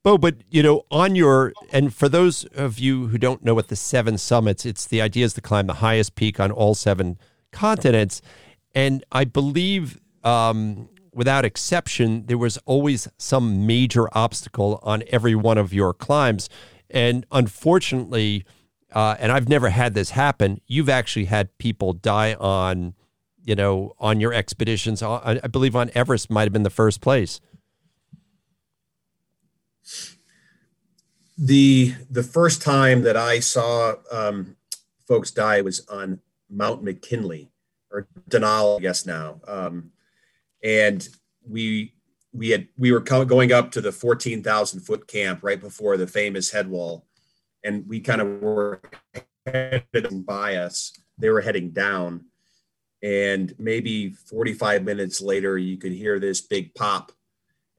Bo, 0.03 0.17
but 0.17 0.37
you 0.51 0.63
know, 0.63 0.85
on 0.91 1.15
your 1.15 1.53
and 1.71 1.95
for 1.95 2.09
those 2.09 2.45
of 2.47 2.79
you 2.79 3.09
who 3.09 3.19
don't 3.19 3.45
know 3.45 3.55
what 3.55 3.69
the 3.69 3.77
seven 3.77 4.19
summits, 4.19 4.65
it's 4.65 4.87
the 4.87 5.01
idea 5.01 5.25
is 5.25 5.35
to 5.35 5.41
climb 5.41 5.67
the 5.67 5.75
highest 5.75 6.15
peak 6.15 6.41
on 6.41 6.51
all 6.51 6.75
seven 6.75 7.19
continents, 7.53 8.23
and 8.75 9.05
I 9.13 9.25
believe 9.25 10.01
um, 10.29 10.89
without 11.13 11.45
exception, 11.45 12.27
there 12.27 12.39
was 12.39 12.59
always 12.67 13.09
some 13.17 13.67
major 13.67 14.09
obstacle 14.13 14.79
on 14.83 15.03
every 15.09 15.35
one 15.35 15.57
of 15.57 15.73
your 15.73 15.95
climbs. 15.95 16.51
And 16.91 17.27
unfortunately, 17.33 18.45
uh, 18.93 19.17
and 19.19 19.33
I've 19.33 19.49
never 19.49 19.71
had 19.71 19.95
this 19.95 20.11
happen, 20.11 20.61
you've 20.67 20.89
actually 20.89 21.27
had 21.27 21.57
people 21.59 21.93
die 21.95 22.35
on, 22.35 22.95
you 23.43 23.55
know, 23.55 23.95
on 23.99 24.21
your 24.21 24.35
expeditions. 24.35 25.03
I 25.03 25.39
believe 25.51 25.75
on 25.75 25.91
Everest 25.95 26.31
might 26.31 26.45
have 26.45 26.53
been 26.53 26.63
the 26.63 26.71
first 26.71 27.01
place. 27.01 27.41
The 31.41 31.95
the 32.11 32.23
first 32.23 32.61
time 32.63 33.03
that 33.03 33.17
I 33.17 33.39
saw 33.41 33.95
um, 34.11 34.57
folks 35.07 35.31
die 35.31 35.61
was 35.61 35.87
on 35.89 36.21
Mount 36.51 36.83
McKinley 36.83 37.51
or 37.91 38.09
Denali, 38.29 38.79
I 38.79 38.81
guess 38.81 39.07
now. 39.07 39.41
Um, 39.47 39.93
and 40.63 41.09
we 41.49 41.95
we 42.33 42.51
had 42.51 42.69
we 42.77 42.93
were 42.93 43.01
going 43.01 43.53
up 43.53 43.71
to 43.73 43.81
the 43.81 43.93
14,000 43.93 44.81
foot 44.81 45.07
camp 45.07 45.41
right 45.43 45.61
before 45.61 45.97
the 45.97 46.07
famous 46.07 46.51
headwall, 46.51 47.07
and 47.65 47.87
we 47.89 48.01
kind 48.01 48.21
of 48.21 48.41
were 48.41 48.81
headed 49.47 50.27
by 50.27 50.57
us. 50.57 50.93
They 51.19 51.31
were 51.31 51.41
heading 51.41 51.71
down. 51.71 52.27
And 53.03 53.55
maybe 53.59 54.11
45 54.11 54.83
minutes 54.83 55.21
later 55.21 55.57
you 55.57 55.77
could 55.77 55.93
hear 55.93 56.19
this 56.19 56.41
big 56.41 56.75
pop. 56.75 57.13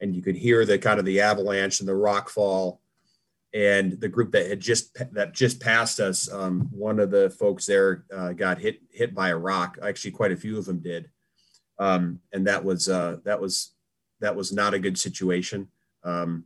And 0.02 0.16
you 0.16 0.22
could 0.22 0.38
hear 0.38 0.66
the 0.66 0.80
kind 0.80 0.98
of 0.98 1.06
the 1.06 1.20
avalanche 1.20 1.82
and 1.82 1.90
the 1.90 1.96
rock 1.96 2.30
fall. 2.30 2.82
And 3.54 4.00
the 4.00 4.08
group 4.08 4.32
that 4.32 4.48
had 4.48 4.60
just 4.60 4.98
that 5.14 5.34
just 5.34 5.60
passed 5.60 6.00
us 6.00 6.32
um, 6.32 6.70
one 6.72 7.00
of 7.00 7.10
the 7.10 7.32
folks 7.32 7.66
there 7.66 8.06
uh, 8.16 8.32
got 8.32 8.60
hit 8.60 8.80
hit 8.92 9.16
by 9.16 9.30
a 9.30 9.38
rock. 9.38 9.78
Actually 9.82 10.12
quite 10.12 10.32
a 10.32 10.38
few 10.38 10.58
of 10.58 10.66
them 10.66 10.80
did 10.80 11.10
um, 11.80 12.20
and 12.34 12.46
that 12.48 12.64
was 12.64 12.90
uh, 12.90 13.18
that 13.24 13.40
was 13.40 13.74
that 14.20 14.36
was 14.36 14.52
not 14.52 14.74
a 14.74 14.80
good 14.80 14.98
situation. 14.98 15.70
Um, 16.04 16.46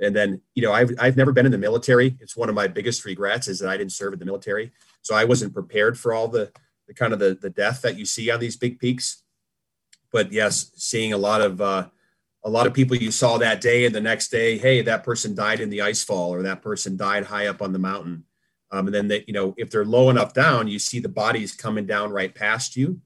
and 0.00 0.14
then 0.14 0.40
you 0.54 0.62
know 0.62 0.72
I've 0.72 0.90
I've 0.98 1.16
never 1.16 1.32
been 1.32 1.46
in 1.46 1.52
the 1.52 1.58
military. 1.58 2.16
It's 2.20 2.36
one 2.36 2.48
of 2.48 2.54
my 2.54 2.68
biggest 2.68 3.04
regrets 3.04 3.48
is 3.48 3.58
that 3.60 3.70
I 3.70 3.76
didn't 3.76 3.92
serve 3.92 4.12
in 4.12 4.18
the 4.18 4.24
military, 4.24 4.72
so 5.02 5.14
I 5.14 5.24
wasn't 5.24 5.54
prepared 5.54 5.98
for 5.98 6.12
all 6.12 6.28
the 6.28 6.52
the 6.86 6.94
kind 6.94 7.12
of 7.12 7.18
the 7.18 7.38
the 7.40 7.50
death 7.50 7.82
that 7.82 7.98
you 7.98 8.04
see 8.04 8.30
on 8.30 8.40
these 8.40 8.56
big 8.56 8.78
peaks. 8.78 9.22
But 10.12 10.32
yes, 10.32 10.70
seeing 10.76 11.12
a 11.12 11.18
lot 11.18 11.40
of 11.40 11.60
uh, 11.60 11.88
a 12.44 12.50
lot 12.50 12.66
of 12.66 12.74
people 12.74 12.96
you 12.96 13.10
saw 13.10 13.38
that 13.38 13.60
day 13.60 13.86
and 13.86 13.94
the 13.94 14.00
next 14.00 14.28
day, 14.28 14.58
hey, 14.58 14.82
that 14.82 15.02
person 15.02 15.34
died 15.34 15.60
in 15.60 15.70
the 15.70 15.80
ice 15.80 16.04
fall 16.04 16.34
or 16.34 16.42
that 16.42 16.60
person 16.60 16.96
died 16.96 17.24
high 17.24 17.46
up 17.46 17.62
on 17.62 17.72
the 17.72 17.78
mountain. 17.78 18.24
Um, 18.70 18.86
and 18.86 18.94
then 18.94 19.08
they, 19.08 19.24
you 19.26 19.32
know, 19.32 19.54
if 19.56 19.70
they're 19.70 19.84
low 19.84 20.10
enough 20.10 20.34
down, 20.34 20.68
you 20.68 20.78
see 20.78 20.98
the 20.98 21.08
bodies 21.08 21.54
coming 21.54 21.86
down 21.86 22.10
right 22.10 22.34
past 22.34 22.76
you. 22.76 23.00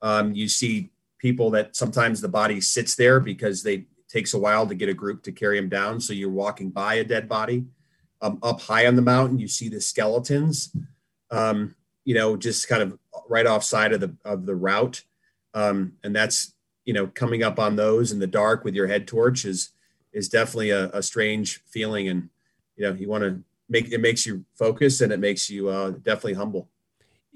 Um, 0.00 0.32
you 0.32 0.48
see 0.48 0.90
people 1.18 1.50
that 1.50 1.76
sometimes 1.76 2.20
the 2.20 2.28
body 2.28 2.60
sits 2.60 2.94
there 2.94 3.20
because 3.20 3.62
they 3.62 3.86
takes 4.08 4.34
a 4.34 4.38
while 4.38 4.66
to 4.66 4.74
get 4.74 4.88
a 4.88 4.94
group 4.94 5.22
to 5.22 5.32
carry 5.32 5.58
them 5.60 5.68
down. 5.68 6.00
So 6.00 6.12
you're 6.12 6.30
walking 6.30 6.70
by 6.70 6.94
a 6.94 7.04
dead 7.04 7.28
body. 7.28 7.66
Um, 8.20 8.38
up 8.42 8.60
high 8.60 8.86
on 8.86 8.96
the 8.96 9.02
mountain, 9.02 9.38
you 9.38 9.46
see 9.46 9.68
the 9.68 9.80
skeletons. 9.80 10.74
Um, 11.30 11.76
you 12.04 12.14
know, 12.14 12.36
just 12.36 12.68
kind 12.68 12.82
of 12.82 12.98
right 13.28 13.46
off 13.46 13.62
side 13.62 13.92
of 13.92 14.00
the 14.00 14.16
of 14.24 14.46
the 14.46 14.56
route, 14.56 15.04
um, 15.54 15.92
and 16.02 16.16
that's 16.16 16.54
you 16.84 16.94
know 16.94 17.06
coming 17.06 17.42
up 17.42 17.60
on 17.60 17.76
those 17.76 18.10
in 18.10 18.18
the 18.18 18.26
dark 18.26 18.64
with 18.64 18.74
your 18.74 18.88
head 18.88 19.06
torch 19.06 19.44
is 19.44 19.70
is 20.12 20.28
definitely 20.28 20.70
a, 20.70 20.88
a 20.88 21.02
strange 21.02 21.62
feeling, 21.66 22.08
and 22.08 22.28
you 22.76 22.86
know 22.86 22.94
you 22.94 23.08
want 23.08 23.22
to 23.22 23.40
make 23.68 23.92
it 23.92 24.00
makes 24.00 24.26
you 24.26 24.44
focus 24.56 25.00
and 25.00 25.12
it 25.12 25.20
makes 25.20 25.48
you 25.48 25.68
uh, 25.68 25.90
definitely 25.90 26.34
humble. 26.34 26.68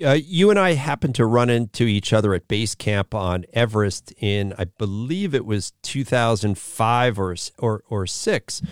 Uh, 0.03 0.13
you 0.13 0.51
and 0.51 0.59
I 0.59 0.73
happened 0.73 1.15
to 1.17 1.27
run 1.27 1.51
into 1.51 1.85
each 1.85 2.13
other 2.13 2.35
at 2.35 2.49
base 2.49 2.75
camp 2.75 3.15
on 3.15 3.45
Everest 3.53 4.13
in, 4.17 4.55
I 4.57 4.65
believe 4.65 5.35
it 5.35 5.45
was 5.45 5.73
2005 5.83 7.19
or 7.19 7.37
or, 7.59 7.83
or 7.89 8.07
six, 8.07 8.63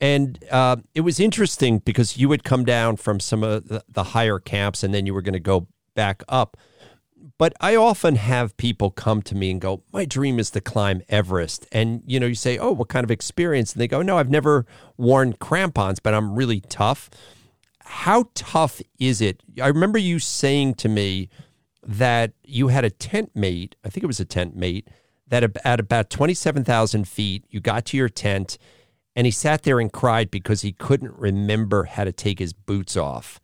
and 0.00 0.42
uh, 0.50 0.76
it 0.94 1.00
was 1.02 1.20
interesting 1.20 1.78
because 1.80 2.16
you 2.16 2.30
had 2.30 2.44
come 2.44 2.64
down 2.64 2.96
from 2.96 3.20
some 3.20 3.42
of 3.42 3.68
the, 3.68 3.84
the 3.88 4.04
higher 4.04 4.38
camps, 4.38 4.82
and 4.82 4.94
then 4.94 5.06
you 5.06 5.12
were 5.12 5.22
going 5.22 5.34
to 5.34 5.40
go 5.40 5.66
back 5.94 6.22
up. 6.28 6.56
But 7.36 7.52
I 7.60 7.74
often 7.74 8.16
have 8.16 8.56
people 8.56 8.90
come 8.90 9.22
to 9.22 9.34
me 9.34 9.50
and 9.50 9.60
go, 9.60 9.82
"My 9.92 10.04
dream 10.04 10.38
is 10.38 10.50
to 10.52 10.60
climb 10.60 11.02
Everest," 11.08 11.66
and 11.72 12.02
you 12.06 12.20
know, 12.20 12.26
you 12.26 12.34
say, 12.34 12.58
"Oh, 12.58 12.72
what 12.72 12.88
kind 12.88 13.04
of 13.04 13.10
experience?" 13.10 13.72
And 13.72 13.80
they 13.80 13.88
go, 13.88 14.02
"No, 14.02 14.18
I've 14.18 14.30
never 14.30 14.66
worn 14.96 15.34
crampons, 15.34 15.98
but 15.98 16.14
I'm 16.14 16.34
really 16.34 16.60
tough." 16.60 17.10
How 17.90 18.30
tough 18.34 18.80
is 19.00 19.20
it? 19.20 19.42
I 19.60 19.66
remember 19.66 19.98
you 19.98 20.20
saying 20.20 20.74
to 20.74 20.88
me 20.88 21.28
that 21.84 22.32
you 22.44 22.68
had 22.68 22.84
a 22.84 22.90
tent 22.90 23.32
mate, 23.34 23.74
I 23.84 23.88
think 23.88 24.04
it 24.04 24.06
was 24.06 24.20
a 24.20 24.24
tent 24.24 24.54
mate, 24.54 24.88
that 25.26 25.56
at 25.64 25.80
about 25.80 26.08
27,000 26.08 27.08
feet, 27.08 27.44
you 27.50 27.60
got 27.60 27.84
to 27.86 27.96
your 27.96 28.08
tent 28.08 28.58
and 29.16 29.26
he 29.26 29.32
sat 29.32 29.64
there 29.64 29.80
and 29.80 29.92
cried 29.92 30.30
because 30.30 30.62
he 30.62 30.72
couldn't 30.72 31.12
remember 31.18 31.84
how 31.84 32.04
to 32.04 32.12
take 32.12 32.38
his 32.38 32.52
boots 32.52 32.96
off. 32.96 33.40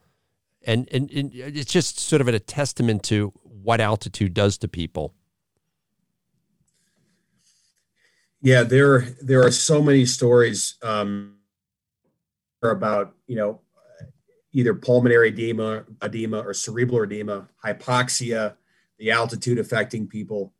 And, 0.64 0.88
and, 0.92 1.10
and 1.10 1.32
it's 1.34 1.72
just 1.72 1.98
sort 1.98 2.20
of 2.20 2.28
a 2.28 2.38
testament 2.38 3.02
to 3.04 3.32
what 3.42 3.80
altitude 3.80 4.32
does 4.32 4.58
to 4.58 4.68
people. 4.68 5.12
Yeah, 8.42 8.62
there 8.62 9.00
there 9.20 9.42
are 9.42 9.50
so 9.50 9.82
many 9.82 10.06
stories 10.06 10.76
um, 10.82 11.38
about 12.62 13.14
you 13.26 13.34
know 13.34 13.60
either 14.56 14.72
pulmonary 14.72 15.28
edema, 15.28 15.84
edema 16.02 16.38
or 16.38 16.54
cerebral 16.54 17.02
edema, 17.02 17.46
hypoxia, 17.62 18.54
the 18.98 19.10
altitude 19.10 19.58
affecting 19.58 20.06
people. 20.06 20.54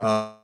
Uh, 0.00 0.36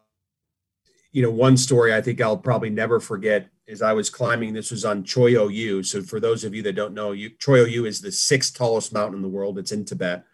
you 1.11 1.23
know, 1.23 1.31
one 1.31 1.57
story 1.57 1.95
I 1.95 2.03
think 2.03 2.21
I'll 2.21 2.37
probably 2.37 2.69
never 2.69 3.01
forget 3.01 3.49
is 3.67 3.81
I 3.81 3.95
was 3.95 4.11
climbing. 4.11 4.53
This 4.53 4.71
was 4.71 4.85
on 4.85 5.05
Cho 5.05 5.23
Oyu. 5.23 5.85
So 5.87 6.03
for 6.03 6.21
those 6.21 6.45
of 6.45 6.55
you 6.55 6.61
that 6.65 6.75
don't 6.75 6.93
know, 6.93 7.13
you, 7.13 7.31
Cho 7.39 7.53
Oyu 7.53 7.87
is 7.87 8.03
the 8.03 8.13
sixth 8.13 8.55
tallest 8.55 8.93
mountain 8.93 9.17
in 9.17 9.23
the 9.23 9.29
world. 9.29 9.59
It's 9.59 9.73
in 9.73 9.87
Tibet, 9.87 10.25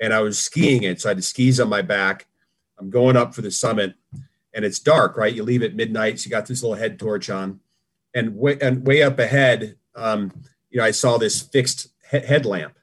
and 0.00 0.14
I 0.14 0.20
was 0.20 0.38
skiing 0.38 0.84
it. 0.84 1.02
So 1.02 1.10
I 1.10 1.12
had 1.12 1.22
skis 1.22 1.60
on 1.60 1.68
my 1.68 1.82
back. 1.82 2.26
I'm 2.78 2.88
going 2.88 3.18
up 3.18 3.34
for 3.34 3.42
the 3.42 3.50
summit, 3.50 3.92
and 4.54 4.64
it's 4.64 4.78
dark. 4.78 5.18
Right, 5.18 5.34
you 5.34 5.42
leave 5.42 5.62
at 5.62 5.76
midnight. 5.76 6.18
So 6.18 6.28
you 6.28 6.30
got 6.30 6.46
this 6.46 6.62
little 6.62 6.78
head 6.78 6.98
torch 6.98 7.28
on, 7.28 7.60
and 8.14 8.36
way 8.36 8.56
and 8.58 8.86
way 8.86 9.02
up 9.02 9.18
ahead, 9.18 9.76
um, 9.94 10.32
you 10.70 10.78
know, 10.78 10.84
I 10.84 10.92
saw 10.92 11.18
this 11.18 11.42
fixed 11.42 11.88
he- 12.10 12.26
headlamp, 12.26 12.74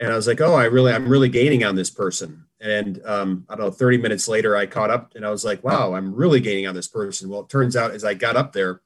and 0.00 0.10
I 0.10 0.16
was 0.16 0.26
like, 0.26 0.40
oh, 0.40 0.54
I 0.54 0.64
really, 0.64 0.92
I'm 0.92 1.08
really 1.08 1.28
gaining 1.28 1.62
on 1.62 1.76
this 1.76 1.90
person. 1.90 2.46
And 2.58 3.00
um, 3.04 3.46
I 3.48 3.54
don't 3.54 3.66
know, 3.66 3.70
30 3.70 3.98
minutes 3.98 4.28
later, 4.28 4.56
I 4.56 4.64
caught 4.64 4.90
up 4.90 5.12
and 5.14 5.26
I 5.26 5.30
was 5.30 5.44
like, 5.44 5.62
wow, 5.62 5.94
I'm 5.94 6.14
really 6.14 6.40
gaining 6.40 6.66
on 6.66 6.74
this 6.74 6.88
person. 6.88 7.28
Well, 7.28 7.40
it 7.40 7.50
turns 7.50 7.76
out 7.76 7.90
as 7.90 8.02
I 8.02 8.14
got 8.14 8.36
up 8.36 8.52
there, 8.52 8.80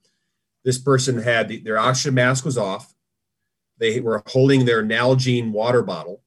this 0.64 0.78
person 0.78 1.22
had 1.22 1.48
the, 1.48 1.58
their 1.60 1.78
oxygen 1.78 2.14
mask 2.14 2.44
was 2.44 2.58
off. 2.58 2.94
They 3.78 4.00
were 4.00 4.22
holding 4.26 4.64
their 4.64 4.82
Nalgene 4.82 5.52
water 5.52 5.82
bottle, 5.82 6.22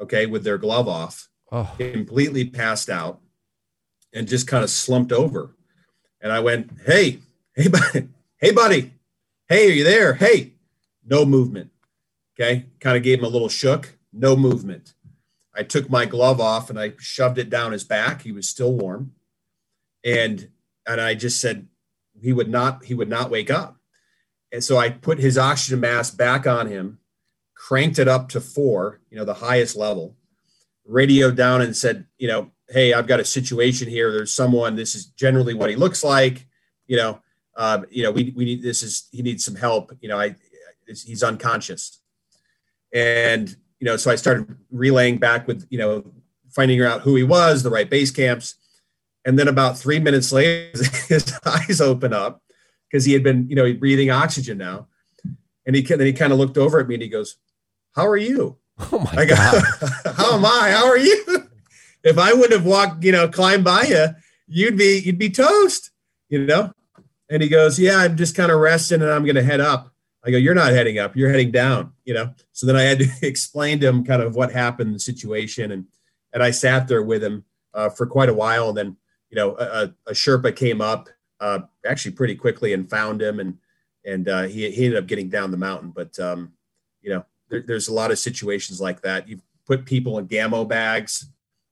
okay, 0.00 0.26
with 0.26 0.42
their 0.42 0.58
glove 0.58 0.88
off, 0.88 1.28
oh. 1.52 1.72
completely 1.78 2.44
passed 2.44 2.90
out 2.90 3.20
and 4.12 4.26
just 4.26 4.48
kind 4.48 4.64
of 4.64 4.70
slumped 4.70 5.12
over. 5.12 5.54
And 6.20 6.32
I 6.32 6.40
went, 6.40 6.70
hey, 6.86 7.20
hey, 7.54 7.68
buddy, 7.68 8.08
hey, 8.38 8.50
buddy, 8.50 8.94
hey, 9.48 9.68
are 9.68 9.74
you 9.74 9.84
there? 9.84 10.14
Hey, 10.14 10.54
no 11.04 11.24
movement. 11.24 11.70
Okay, 12.38 12.66
kind 12.80 12.96
of 12.96 13.02
gave 13.02 13.20
him 13.20 13.24
a 13.24 13.28
little 13.28 13.48
shook, 13.48 13.96
no 14.12 14.34
movement. 14.36 14.94
I 15.54 15.62
took 15.62 15.88
my 15.88 16.04
glove 16.04 16.40
off 16.40 16.68
and 16.68 16.78
I 16.78 16.94
shoved 16.98 17.38
it 17.38 17.48
down 17.48 17.72
his 17.72 17.84
back. 17.84 18.22
He 18.22 18.32
was 18.32 18.48
still 18.48 18.72
warm. 18.72 19.12
And 20.04 20.50
and 20.86 21.00
I 21.00 21.14
just 21.14 21.40
said 21.40 21.68
he 22.20 22.32
would 22.32 22.48
not 22.48 22.84
he 22.84 22.94
would 22.94 23.08
not 23.08 23.30
wake 23.30 23.50
up. 23.50 23.78
And 24.52 24.62
so 24.62 24.76
I 24.76 24.90
put 24.90 25.18
his 25.18 25.38
oxygen 25.38 25.80
mask 25.80 26.16
back 26.16 26.46
on 26.46 26.66
him, 26.68 26.98
cranked 27.54 27.98
it 27.98 28.08
up 28.08 28.28
to 28.30 28.40
four, 28.40 29.00
you 29.10 29.16
know, 29.16 29.24
the 29.24 29.34
highest 29.34 29.76
level, 29.76 30.16
radioed 30.86 31.36
down 31.36 31.60
and 31.60 31.76
said, 31.76 32.06
you 32.18 32.28
know, 32.28 32.50
hey, 32.68 32.92
I've 32.92 33.06
got 33.06 33.20
a 33.20 33.24
situation 33.24 33.88
here. 33.88 34.12
There's 34.12 34.32
someone, 34.32 34.76
this 34.76 34.94
is 34.94 35.06
generally 35.06 35.54
what 35.54 35.70
he 35.70 35.76
looks 35.76 36.04
like, 36.04 36.46
you 36.86 36.96
know, 36.96 37.20
um, 37.56 37.84
you 37.90 38.02
know, 38.02 38.10
we, 38.10 38.32
we 38.36 38.44
need, 38.44 38.62
this 38.62 38.82
is, 38.82 39.08
he 39.10 39.22
needs 39.22 39.44
some 39.44 39.56
help. 39.56 39.92
You 40.00 40.08
know, 40.08 40.18
I, 40.18 40.36
he's 40.86 41.22
unconscious. 41.22 42.00
And, 42.94 43.54
you 43.80 43.84
know, 43.84 43.96
so 43.96 44.10
I 44.10 44.14
started 44.14 44.56
relaying 44.70 45.18
back 45.18 45.46
with, 45.46 45.66
you 45.68 45.78
know, 45.78 46.04
finding 46.50 46.80
out 46.80 47.02
who 47.02 47.16
he 47.16 47.24
was, 47.24 47.62
the 47.62 47.70
right 47.70 47.90
base 47.90 48.12
camps. 48.12 48.54
And 49.26 49.38
then 49.38 49.48
about 49.48 49.76
three 49.76 49.98
minutes 49.98 50.32
later, 50.32 50.70
his 51.08 51.38
eyes 51.44 51.80
open 51.80 52.12
up 52.12 52.42
because 52.88 53.04
he 53.04 53.12
had 53.12 53.24
been, 53.24 53.48
you 53.48 53.56
know, 53.56 53.72
breathing 53.74 54.10
oxygen 54.10 54.56
now. 54.56 54.86
And 55.66 55.74
he 55.74 55.82
then 55.82 56.00
he 56.00 56.12
kind 56.12 56.32
of 56.32 56.38
looked 56.38 56.58
over 56.58 56.78
at 56.78 56.86
me 56.86 56.94
and 56.94 57.02
he 57.02 57.08
goes, 57.08 57.36
"How 57.94 58.06
are 58.06 58.16
you?" 58.16 58.58
Oh 58.92 58.98
my 58.98 59.22
I 59.22 59.24
go, 59.24 59.34
god! 59.34 59.62
How 60.16 60.34
am 60.34 60.44
I? 60.44 60.70
How 60.72 60.86
are 60.86 60.98
you? 60.98 61.48
if 62.02 62.18
I 62.18 62.32
wouldn't 62.34 62.52
have 62.52 62.66
walked, 62.66 63.02
you 63.02 63.12
know, 63.12 63.28
climbed 63.28 63.64
by 63.64 63.82
you, 63.84 64.08
you'd 64.46 64.76
be 64.76 64.98
you'd 64.98 65.18
be 65.18 65.30
toast, 65.30 65.90
you 66.28 66.44
know. 66.44 66.72
And 67.30 67.42
he 67.42 67.48
goes, 67.48 67.78
"Yeah, 67.78 67.98
I'm 67.98 68.16
just 68.16 68.36
kind 68.36 68.52
of 68.52 68.60
resting, 68.60 69.00
and 69.00 69.10
I'm 69.10 69.24
going 69.24 69.36
to 69.36 69.42
head 69.42 69.60
up." 69.60 69.93
I 70.24 70.30
go, 70.30 70.36
"You're 70.36 70.54
not 70.54 70.72
heading 70.72 70.98
up. 70.98 71.16
You're 71.16 71.30
heading 71.30 71.50
down." 71.50 71.92
You 72.04 72.14
know. 72.14 72.34
So 72.52 72.66
then 72.66 72.76
I 72.76 72.82
had 72.82 72.98
to 73.00 73.08
explain 73.22 73.80
to 73.80 73.88
him 73.88 74.04
kind 74.04 74.22
of 74.22 74.34
what 74.34 74.52
happened, 74.52 74.94
the 74.94 75.00
situation, 75.00 75.72
and 75.72 75.86
and 76.32 76.42
I 76.42 76.50
sat 76.50 76.88
there 76.88 77.02
with 77.02 77.22
him 77.22 77.44
uh, 77.72 77.90
for 77.90 78.06
quite 78.06 78.28
a 78.28 78.34
while, 78.34 78.68
and 78.68 78.76
then 78.76 78.96
you 79.30 79.36
know 79.36 79.56
a, 79.56 79.94
a 80.06 80.12
Sherpa 80.12 80.54
came 80.54 80.80
up 80.80 81.08
uh, 81.40 81.60
actually 81.86 82.12
pretty 82.12 82.34
quickly 82.34 82.72
and 82.72 82.88
found 82.88 83.20
him, 83.20 83.40
and 83.40 83.58
and 84.04 84.28
uh, 84.28 84.42
he 84.42 84.70
he 84.70 84.86
ended 84.86 84.98
up 84.98 85.06
getting 85.06 85.28
down 85.28 85.50
the 85.50 85.56
mountain. 85.56 85.90
But 85.90 86.18
um, 86.18 86.52
you 87.02 87.10
know, 87.10 87.24
there, 87.48 87.62
there's 87.62 87.88
a 87.88 87.94
lot 87.94 88.10
of 88.10 88.18
situations 88.18 88.80
like 88.80 89.02
that. 89.02 89.28
You 89.28 89.40
put 89.66 89.84
people 89.84 90.18
in 90.18 90.28
Gamow 90.28 90.66
bags, 90.66 91.26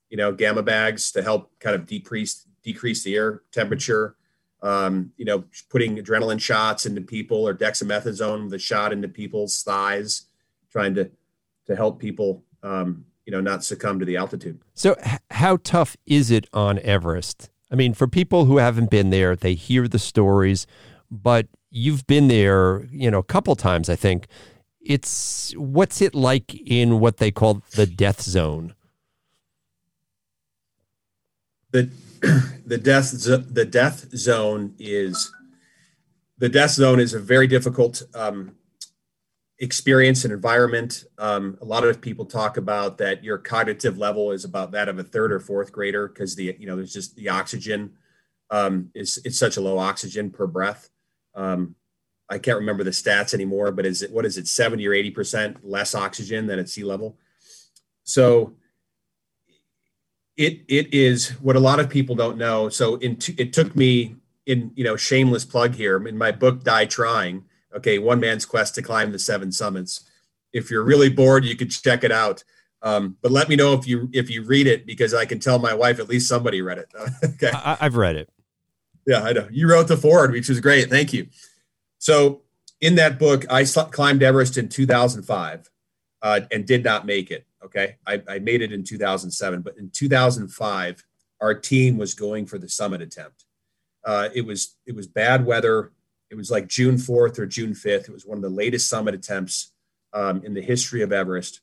you 0.08 0.16
know, 0.16 0.32
Gamow 0.32 0.64
bags 0.64 1.12
to 1.12 1.22
help 1.22 1.50
kind 1.58 1.74
of 1.74 1.86
decrease 1.86 2.46
decrease 2.62 3.02
the 3.02 3.16
air 3.16 3.42
temperature. 3.52 4.16
Um, 4.62 5.12
you 5.16 5.24
know, 5.24 5.44
putting 5.70 5.96
adrenaline 5.96 6.40
shots 6.40 6.86
into 6.86 7.00
people 7.00 7.46
or 7.46 7.52
dexamethasone, 7.52 8.48
the 8.48 8.60
shot 8.60 8.92
into 8.92 9.08
people's 9.08 9.62
thighs, 9.62 10.26
trying 10.70 10.94
to 10.94 11.10
to 11.66 11.76
help 11.76 11.98
people, 11.98 12.42
um, 12.62 13.04
you 13.26 13.32
know, 13.32 13.40
not 13.40 13.64
succumb 13.64 13.98
to 13.98 14.04
the 14.04 14.16
altitude. 14.16 14.60
So, 14.74 14.96
h- 15.04 15.20
how 15.30 15.58
tough 15.58 15.96
is 16.06 16.30
it 16.30 16.48
on 16.52 16.78
Everest? 16.80 17.50
I 17.70 17.74
mean, 17.74 17.94
for 17.94 18.06
people 18.06 18.44
who 18.44 18.58
haven't 18.58 18.90
been 18.90 19.10
there, 19.10 19.34
they 19.34 19.54
hear 19.54 19.88
the 19.88 19.98
stories, 19.98 20.66
but 21.10 21.46
you've 21.70 22.06
been 22.06 22.28
there, 22.28 22.84
you 22.90 23.10
know, 23.10 23.18
a 23.18 23.24
couple 23.24 23.56
times, 23.56 23.88
I 23.88 23.96
think. 23.96 24.26
It's 24.80 25.54
what's 25.56 26.02
it 26.02 26.14
like 26.14 26.54
in 26.54 27.00
what 27.00 27.18
they 27.18 27.30
call 27.30 27.62
the 27.74 27.86
death 27.86 28.20
zone? 28.20 28.74
The 31.70 31.88
the 32.66 32.78
death 32.78 33.10
the 33.10 33.64
death 33.64 34.08
zone 34.16 34.74
is 34.78 35.32
the 36.38 36.48
death 36.48 36.70
zone 36.70 37.00
is 37.00 37.14
a 37.14 37.18
very 37.20 37.46
difficult 37.46 38.02
um, 38.14 38.54
experience 39.58 40.24
and 40.24 40.32
environment. 40.32 41.04
Um, 41.18 41.58
a 41.60 41.64
lot 41.64 41.84
of 41.84 42.00
people 42.00 42.24
talk 42.24 42.56
about 42.56 42.98
that 42.98 43.24
your 43.24 43.38
cognitive 43.38 43.98
level 43.98 44.32
is 44.32 44.44
about 44.44 44.72
that 44.72 44.88
of 44.88 44.98
a 44.98 45.04
third 45.04 45.32
or 45.32 45.40
fourth 45.40 45.72
grader 45.72 46.08
because 46.08 46.34
the 46.34 46.56
you 46.58 46.66
know 46.66 46.76
there's 46.76 46.92
just 46.92 47.16
the 47.16 47.28
oxygen 47.28 47.92
um, 48.50 48.90
is 48.94 49.20
it's 49.24 49.38
such 49.38 49.56
a 49.56 49.60
low 49.60 49.78
oxygen 49.78 50.30
per 50.30 50.46
breath. 50.46 50.90
Um, 51.34 51.74
I 52.28 52.38
can't 52.38 52.58
remember 52.58 52.84
the 52.84 52.90
stats 52.90 53.34
anymore, 53.34 53.72
but 53.72 53.84
is 53.84 54.02
it 54.02 54.12
what 54.12 54.26
is 54.26 54.38
it 54.38 54.46
70 54.46 54.86
or 54.86 54.94
80 54.94 55.10
percent 55.10 55.68
less 55.68 55.94
oxygen 55.94 56.46
than 56.46 56.58
at 56.58 56.68
sea 56.68 56.84
level? 56.84 57.18
So 58.04 58.54
it 60.42 60.60
it 60.68 60.92
is 60.92 61.30
what 61.40 61.56
a 61.56 61.60
lot 61.60 61.80
of 61.80 61.88
people 61.88 62.14
don't 62.14 62.36
know. 62.36 62.68
So 62.68 62.96
in 62.96 63.16
t- 63.16 63.34
it 63.38 63.52
took 63.52 63.74
me 63.76 64.16
in 64.46 64.72
you 64.74 64.84
know 64.84 64.96
shameless 64.96 65.44
plug 65.44 65.74
here 65.74 66.06
in 66.06 66.18
my 66.18 66.32
book 66.32 66.64
Die 66.64 66.86
Trying 66.86 67.44
okay, 67.74 67.98
one 67.98 68.20
man's 68.20 68.44
quest 68.44 68.74
to 68.74 68.82
climb 68.82 69.12
the 69.12 69.18
seven 69.18 69.52
summits. 69.52 70.08
If 70.52 70.70
you're 70.70 70.84
really 70.84 71.08
bored, 71.08 71.44
you 71.44 71.56
could 71.56 71.70
check 71.70 72.04
it 72.04 72.12
out. 72.12 72.44
Um, 72.82 73.16
but 73.22 73.30
let 73.30 73.48
me 73.48 73.56
know 73.56 73.74
if 73.74 73.86
you 73.86 74.10
if 74.12 74.28
you 74.28 74.42
read 74.42 74.66
it 74.66 74.86
because 74.86 75.14
I 75.14 75.24
can 75.24 75.38
tell 75.38 75.58
my 75.58 75.72
wife 75.72 76.00
at 76.00 76.08
least 76.08 76.28
somebody 76.28 76.60
read 76.62 76.78
it. 76.78 76.88
okay, 77.24 77.50
I, 77.52 77.76
have 77.80 77.96
read 77.96 78.16
it. 78.16 78.28
Yeah, 79.06 79.22
I 79.22 79.32
know 79.32 79.48
you 79.50 79.70
wrote 79.70 79.88
the 79.88 79.96
forward, 79.96 80.32
which 80.32 80.48
was 80.48 80.60
great. 80.60 80.90
Thank 80.90 81.12
you. 81.12 81.28
So 81.98 82.42
in 82.80 82.96
that 82.96 83.18
book, 83.18 83.44
I 83.50 83.64
climbed 83.64 84.22
Everest 84.22 84.58
in 84.58 84.68
2005 84.68 85.70
uh, 86.22 86.40
and 86.50 86.66
did 86.66 86.82
not 86.82 87.06
make 87.06 87.30
it. 87.30 87.46
Okay, 87.64 87.96
I, 88.06 88.22
I 88.28 88.38
made 88.40 88.62
it 88.62 88.72
in 88.72 88.82
2007, 88.82 89.62
but 89.62 89.76
in 89.78 89.90
2005, 89.90 91.04
our 91.40 91.54
team 91.54 91.96
was 91.96 92.14
going 92.14 92.46
for 92.46 92.58
the 92.58 92.68
summit 92.68 93.02
attempt. 93.02 93.44
Uh, 94.04 94.28
it 94.34 94.44
was 94.44 94.76
it 94.86 94.96
was 94.96 95.06
bad 95.06 95.46
weather. 95.46 95.92
It 96.30 96.36
was 96.36 96.50
like 96.50 96.66
June 96.66 96.96
4th 96.96 97.38
or 97.38 97.46
June 97.46 97.72
5th. 97.72 98.08
It 98.08 98.12
was 98.12 98.24
one 98.24 98.38
of 98.38 98.42
the 98.42 98.48
latest 98.48 98.88
summit 98.88 99.14
attempts 99.14 99.72
um, 100.12 100.42
in 100.44 100.54
the 100.54 100.62
history 100.62 101.02
of 101.02 101.12
Everest. 101.12 101.60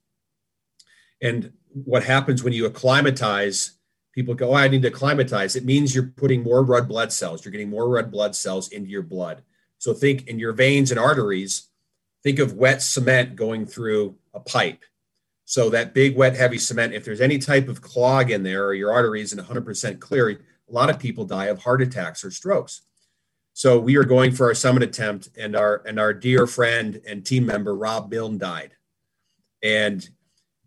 And 1.22 1.54
what 1.74 2.04
happens 2.04 2.44
when 2.44 2.54
you 2.54 2.66
acclimatize, 2.66 3.78
people 4.14 4.36
go, 4.36 4.52
oh, 4.52 4.54
I 4.54 4.68
need 4.68 4.84
to 4.84 4.88
acclimatize. 4.90 5.56
It 5.56 5.66
means 5.66 5.94
you're 5.94 6.14
putting 6.16 6.44
more 6.44 6.64
red 6.64 6.88
blood 6.88 7.12
cells. 7.12 7.44
You're 7.44 7.52
getting 7.52 7.70
more 7.70 7.90
red 7.90 8.12
blood 8.12 8.36
cells 8.36 8.70
into 8.70 8.90
your 8.90 9.02
blood. 9.02 9.44
So 9.80 9.94
think 9.94 10.28
in 10.28 10.40
your 10.40 10.54
veins 10.54 10.92
and 10.92 11.00
arteries, 11.00 11.70
think 12.24 12.40
of 12.40 12.54
wet 12.54 12.82
cement 12.82 13.36
going 13.36 13.66
through 13.66 14.16
a 14.34 14.40
pipe. 14.40 14.84
So 15.50 15.72
that 15.72 15.96
big, 15.96 16.16
wet, 16.16 16.36
heavy 16.36 16.60
cement, 16.60 16.94
if 16.94 17.04
there's 17.04 17.22
any 17.22 17.40
type 17.40 17.70
of 17.70 17.82
clog 17.82 18.30
in 18.30 18.44
there 18.44 18.68
or 18.68 18.76
your 18.76 18.94
artery 18.94 19.20
isn't 19.22 19.44
100% 19.44 20.00
clear, 20.00 20.30
a 20.30 20.38
lot 20.68 20.92
of 20.92 21.00
people 21.00 21.26
die 21.26 21.48
of 21.48 21.64
heart 21.64 21.82
attacks 21.82 22.24
or 22.24 22.30
strokes. 22.30 22.84
So 23.54 23.80
we 23.80 23.98
were 23.98 24.04
going 24.06 24.32
for 24.32 24.46
our 24.46 24.54
summit 24.54 24.84
attempt, 24.84 25.30
and 25.36 25.56
our 25.56 25.82
and 25.88 26.00
our 26.00 26.14
dear 26.14 26.46
friend 26.46 27.02
and 27.08 27.26
team 27.26 27.48
member 27.48 27.76
Rob 27.76 28.12
Milne 28.12 28.38
died. 28.38 28.74
And 29.64 30.08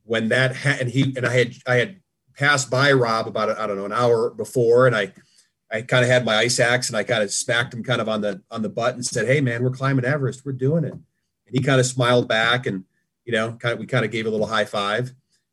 when 0.03 0.31
that 0.31 0.57
ha- 0.57 0.79
and 0.81 0.89
he 0.89 1.15
and 1.17 1.27
I 1.27 1.33
had 1.33 1.55
I 1.65 1.77
had 1.77 2.01
passed 2.37 2.69
by 2.69 2.91
Rob 2.91 3.29
about 3.29 3.57
I 3.57 3.69
don't 3.69 3.77
know 3.77 3.87
an 3.87 3.93
hour 3.93 4.31
before, 4.31 4.89
and 4.89 4.97
I 4.97 5.13
I 5.71 5.83
kind 5.83 6.05
of 6.05 6.11
had 6.11 6.25
my 6.25 6.39
ice 6.39 6.59
axe 6.59 6.89
and 6.89 6.97
I 6.97 7.05
kind 7.05 7.23
of 7.23 7.33
smacked 7.33 7.73
him 7.73 7.85
kind 7.85 8.01
of 8.01 8.09
on 8.09 8.21
the 8.21 8.43
on 8.51 8.63
the 8.63 8.69
butt 8.69 8.97
and 8.97 9.07
said, 9.07 9.29
"Hey 9.29 9.41
man, 9.41 9.63
we're 9.63 9.71
climbing 9.71 10.05
Everest, 10.05 10.45
we're 10.45 10.53
doing 10.53 10.83
it." 10.83 10.93
And 10.93 11.53
he 11.53 11.61
kind 11.61 11.79
of 11.79 11.87
smiled 11.87 12.27
back, 12.27 12.67
and 12.67 12.85
you 13.25 13.33
know, 13.33 13.53
kind 13.53 13.75
of 13.75 13.79
we 13.79 13.87
kind 13.87 14.05
of 14.05 14.11
gave 14.11 14.27
a 14.27 14.31
little 14.31 14.47
high 14.47 14.65
five. 14.65 15.13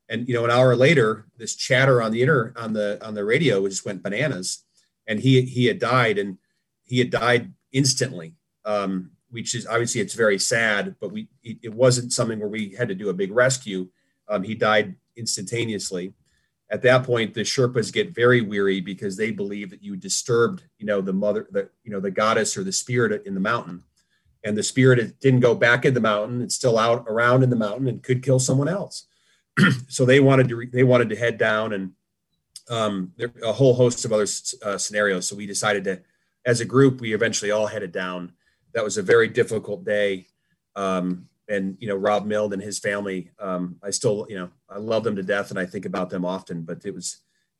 And 0.10 0.28
you 0.28 0.34
know, 0.34 0.44
an 0.44 0.52
hour 0.52 0.76
later, 0.76 1.28
this 1.38 1.56
chatter 1.56 2.02
on 2.02 2.12
the 2.12 2.22
inner 2.24 2.54
on 2.56 2.74
the 2.74 3.04
on 3.06 3.14
the 3.14 3.24
radio 3.24 3.68
just 3.68 3.86
went 3.86 4.04
bananas, 4.04 4.64
and 5.08 5.20
he 5.20 5.42
he 5.42 5.66
had 5.66 5.80
died 5.80 6.18
and 6.18 6.38
he 6.84 6.98
had 6.98 7.12
died 7.12 7.54
instantly, 7.72 8.36
um, 8.66 9.12
which 9.30 9.54
is 9.54 9.68
obviously 9.68 10.02
it's 10.02 10.16
very 10.16 10.40
sad, 10.40 10.96
but 11.00 11.12
we 11.12 11.30
it 11.44 11.74
wasn't 11.74 12.12
something 12.12 12.40
where 12.40 12.50
we 12.50 12.72
had 12.72 12.88
to 12.88 12.96
do 12.96 13.10
a 13.10 13.14
big 13.14 13.32
rescue. 13.32 13.88
Um, 14.28 14.44
he 14.44 14.56
died 14.56 14.96
instantaneously. 15.16 16.14
At 16.72 16.84
that 16.84 17.04
point, 17.04 17.34
the 17.34 17.42
Sherpas 17.42 17.92
get 17.92 18.14
very 18.14 18.42
weary 18.42 18.80
because 18.80 19.18
they 19.18 19.32
believe 19.32 19.72
that 19.72 19.84
you 19.84 19.96
disturbed, 19.96 20.64
you 20.78 20.86
know, 20.86 21.02
the 21.02 21.14
mother, 21.14 21.48
the 21.52 21.70
you 21.84 21.92
know, 21.92 22.00
the 22.00 22.12
goddess 22.12 22.58
or 22.58 22.64
the 22.64 22.72
spirit 22.72 23.26
in 23.28 23.36
the 23.36 23.40
mountain, 23.40 23.84
and 24.44 24.58
the 24.58 24.64
spirit 24.64 25.20
didn't 25.20 25.42
go 25.42 25.56
back 25.56 25.86
in 25.86 25.94
the 25.94 26.00
mountain; 26.00 26.42
it's 26.42 26.56
still 26.56 26.78
out 26.78 27.06
around 27.08 27.44
in 27.44 27.50
the 27.50 27.56
mountain 27.56 27.88
and 27.88 28.04
could 28.04 28.24
kill 28.24 28.40
someone 28.40 28.68
else. 28.68 29.08
so 29.88 30.06
they 30.06 30.20
wanted 30.20 30.50
to 30.50 30.66
they 30.72 30.84
wanted 30.84 31.10
to 31.10 31.16
head 31.16 31.38
down 31.38 31.74
and 31.74 31.92
um, 32.70 33.14
there 33.18 33.32
a 33.44 33.52
whole 33.52 33.74
host 33.74 34.06
of 34.06 34.14
other 34.14 34.28
uh, 34.64 34.78
scenarios. 34.78 35.28
So 35.28 35.36
we 35.36 35.46
decided 35.46 35.84
to 35.86 36.02
as 36.46 36.62
a 36.62 36.66
group, 36.66 37.02
we 37.02 37.14
eventually 37.14 37.52
all 37.52 37.68
headed 37.68 37.92
down. 37.92 38.34
That 38.74 38.84
was 38.84 38.98
a 38.98 39.04
very 39.04 39.28
difficult 39.28 39.84
day. 39.84 40.28
Um, 40.76 41.28
and, 41.48 41.78
you 41.80 41.88
know, 41.88 41.96
Rob 41.96 42.26
Milne 42.26 42.54
and 42.54 42.62
his 42.62 42.80
family, 42.80 43.32
um, 43.40 43.78
I 43.84 43.90
still, 43.90 44.28
you 44.30 44.36
know, 44.36 44.50
I 44.70 44.78
love 44.78 45.04
them 45.04 45.16
to 45.16 45.24
death 45.24 45.50
and 45.50 45.60
I 45.60 45.66
think 45.66 45.86
about 45.86 46.10
them 46.10 46.24
often, 46.24 46.62
but 46.62 46.86
it 46.86 46.94
was, 46.94 47.18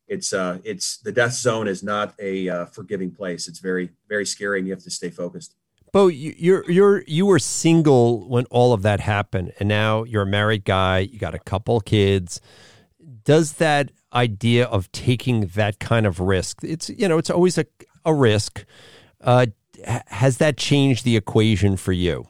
it's 0.08 0.34
uh, 0.34 0.58
it's 0.64 0.98
the 0.98 1.12
death 1.12 1.34
zone 1.34 1.68
is 1.68 1.84
not 1.84 2.16
a 2.20 2.50
uh, 2.50 2.66
forgiving 2.66 3.12
place. 3.12 3.48
It's 3.48 3.60
very 3.60 3.92
very 4.08 4.26
scary, 4.26 4.58
and 4.58 4.68
you 4.68 4.74
have 4.74 4.84
to 4.84 4.90
stay 4.90 5.12
focused. 5.12 5.54
Bo, 5.92 6.08
you're 6.08 6.70
you're 6.70 7.04
you 7.08 7.26
were 7.26 7.40
single 7.40 8.28
when 8.30 8.46
all 8.46 8.74
of 8.74 8.84
that 8.84 9.00
happened, 9.00 9.54
and 9.60 9.68
now 9.68 10.04
you're 10.04 10.24
a 10.24 10.28
married 10.28 10.64
guy. 10.64 11.00
You 11.00 11.18
got 11.18 11.34
a 11.34 11.40
couple 11.40 11.80
kids. 11.82 12.42
Does 13.24 13.54
that 13.54 13.92
idea 14.14 14.66
of 14.66 14.92
taking 14.92 15.48
that 15.48 15.80
kind 15.80 16.06
of 16.06 16.20
risk? 16.20 16.60
It's 16.64 16.90
you 16.90 17.08
know 17.08 17.18
it's 17.18 17.30
always 17.30 17.58
a 17.58 17.66
a 18.06 18.14
risk. 18.14 18.66
Uh, 19.22 19.48
has 19.86 20.38
that 20.38 20.58
changed 20.58 21.06
the 21.06 21.16
equation 21.16 21.76
for 21.78 21.92
you? 21.92 22.28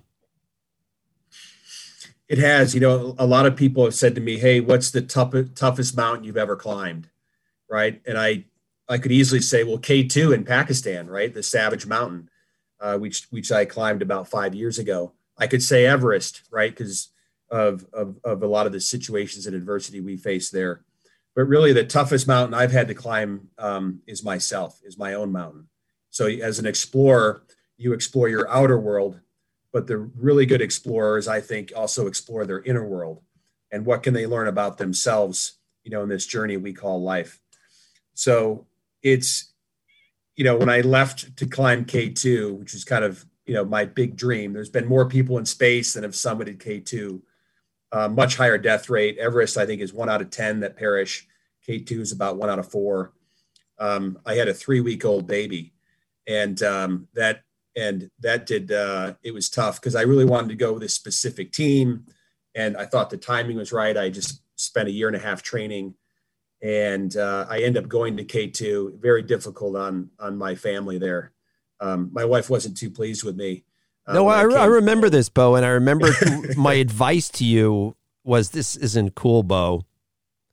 It 2.28 2.38
has. 2.38 2.74
You 2.76 2.82
know, 2.82 3.16
a 3.18 3.26
lot 3.26 3.46
of 3.46 3.56
people 3.56 3.84
have 3.84 3.96
said 3.96 4.16
to 4.16 4.22
me, 4.22 4.38
"Hey, 4.38 4.60
what's 4.60 4.92
the 4.92 5.02
toughest 5.02 5.56
toughest 5.56 5.98
mountain 5.98 6.24
you've 6.24 6.38
ever 6.38 6.56
climbed?" 6.56 7.10
Right, 7.70 8.02
and 8.06 8.18
I 8.18 8.46
I 8.88 9.00
could 9.00 9.12
easily 9.12 9.42
say, 9.42 9.64
"Well, 9.64 9.80
K 9.80 10.04
two 10.04 10.32
in 10.32 10.46
Pakistan, 10.46 11.08
right, 11.08 11.34
the 11.34 11.44
Savage 11.44 11.86
Mountain." 11.86 12.30
Uh, 12.80 12.98
which 12.98 13.28
which 13.30 13.52
I 13.52 13.66
climbed 13.66 14.02
about 14.02 14.30
five 14.30 14.56
years 14.56 14.80
ago. 14.80 15.14
I 15.38 15.48
could 15.48 15.64
say 15.64 15.86
Everest, 15.86 16.44
right, 16.52 16.72
because 16.72 17.10
of, 17.50 17.86
of 17.94 18.18
of 18.24 18.44
a 18.44 18.48
lot 18.48 18.66
of 18.66 18.72
the 18.72 18.82
situations 18.82 19.48
and 19.48 19.56
adversity 19.56 20.00
we 20.00 20.18
face 20.18 20.50
there. 20.50 20.84
But 21.36 21.44
really, 21.44 21.74
the 21.74 21.86
toughest 21.86 22.28
mountain 22.28 22.54
I've 22.54 22.72
had 22.72 22.88
to 22.88 22.94
climb 22.94 23.50
um, 23.58 24.02
is 24.08 24.24
myself, 24.24 24.80
is 24.84 24.98
my 24.98 25.14
own 25.14 25.32
mountain. 25.32 25.68
So 26.10 26.28
as 26.28 26.60
an 26.60 26.66
explorer, 26.66 27.44
you 27.78 27.94
explore 27.94 28.28
your 28.28 28.50
outer 28.50 28.80
world, 28.80 29.20
but 29.72 29.88
the 29.88 29.98
really 29.98 30.46
good 30.46 30.62
explorers, 30.62 31.28
I 31.28 31.40
think, 31.40 31.72
also 31.76 32.08
explore 32.08 32.46
their 32.46 32.62
inner 32.64 32.86
world 32.86 33.22
and 33.72 33.86
what 33.86 34.04
can 34.04 34.14
they 34.14 34.26
learn 34.26 34.48
about 34.48 34.78
themselves, 34.78 35.60
you 35.84 35.92
know, 35.92 36.04
in 36.04 36.10
this 36.10 36.26
journey 36.26 36.58
we 36.58 36.74
call 36.74 37.02
life. 37.02 37.40
So 38.14 38.66
it's 39.02 39.49
you 40.40 40.46
know, 40.46 40.56
when 40.56 40.70
I 40.70 40.80
left 40.80 41.36
to 41.36 41.46
climb 41.46 41.84
K2, 41.84 42.58
which 42.58 42.74
is 42.74 42.86
kind 42.86 43.04
of, 43.04 43.26
you 43.46 43.54
know, 43.54 43.66
my 43.66 43.84
big 43.84 44.16
dream, 44.16 44.54
there's 44.54 44.70
been 44.70 44.88
more 44.88 45.06
people 45.06 45.38
in 45.38 45.46
space 45.46 45.94
than 45.94 46.04
have 46.04 46.14
summited 46.14 46.64
K2. 46.64 47.22
Uh, 47.92 48.08
much 48.08 48.38
higher 48.38 48.58
death 48.58 48.90
rate. 48.90 49.18
Everest, 49.18 49.58
I 49.58 49.66
think, 49.66 49.82
is 49.82 49.94
one 49.94 50.08
out 50.08 50.22
of 50.22 50.30
10 50.30 50.62
that 50.62 50.78
perish. 50.78 51.28
K2 51.68 51.92
is 52.00 52.14
about 52.14 52.38
one 52.38 52.50
out 52.50 52.58
of 52.58 52.72
four. 52.72 53.12
Um, 53.80 54.18
I 54.26 54.36
had 54.36 54.48
a 54.48 54.54
three 54.54 54.80
week 54.80 55.04
old 55.04 55.28
baby, 55.28 55.74
and 56.26 56.64
um, 56.64 57.10
that 57.16 57.42
and 57.76 58.10
that 58.22 58.46
did 58.46 58.72
uh, 58.72 59.16
it 59.22 59.34
was 59.34 59.50
tough 59.50 59.82
because 59.82 59.96
I 59.96 60.04
really 60.04 60.26
wanted 60.26 60.50
to 60.50 60.56
go 60.56 60.72
with 60.72 60.84
a 60.84 60.90
specific 60.90 61.52
team, 61.52 62.06
and 62.56 62.78
I 62.78 62.86
thought 62.86 63.10
the 63.10 63.18
timing 63.18 63.58
was 63.58 63.74
right. 63.74 63.98
I 63.98 64.10
just 64.10 64.42
spent 64.56 64.88
a 64.88 64.92
year 64.92 65.08
and 65.08 65.18
a 65.18 65.20
half 65.20 65.44
training 65.44 65.96
and 66.62 67.16
uh, 67.16 67.46
I 67.50 67.62
end 67.62 67.78
up 67.78 67.88
going 67.88 68.18
to 68.18 68.26
K2. 68.26 69.00
Very 69.00 69.24
difficult 69.24 69.76
on 69.76 70.10
on 70.20 70.38
my 70.38 70.56
family 70.56 70.98
there. 70.98 71.32
Um, 71.80 72.10
my 72.12 72.26
wife 72.26 72.50
wasn't 72.50 72.78
too 72.78 72.90
pleased 72.90 73.24
with 73.24 73.36
me. 73.36 73.64
Uh, 74.06 74.14
no, 74.14 74.28
I, 74.28 74.44
I, 74.44 74.64
I, 74.64 74.66
remember 74.66 75.10
this, 75.10 75.30
Bo, 75.30 75.56
and 75.56 75.66
I 75.66 75.70
remember 75.70 76.10
my 76.58 76.74
advice 76.74 77.30
to 77.30 77.46
you 77.46 77.96
was 78.24 78.50
this 78.50 78.76
isn't 78.76 79.16
cool, 79.16 79.44
Bo. 79.44 79.86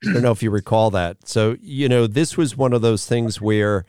I 0.04 0.12
don't 0.12 0.22
know 0.22 0.30
if 0.30 0.42
you 0.42 0.50
recall 0.50 0.90
that. 0.92 1.26
So 1.26 1.56
you 1.60 1.88
know, 1.88 2.06
this 2.06 2.36
was 2.36 2.56
one 2.56 2.72
of 2.72 2.82
those 2.82 3.06
things 3.06 3.40
where 3.40 3.84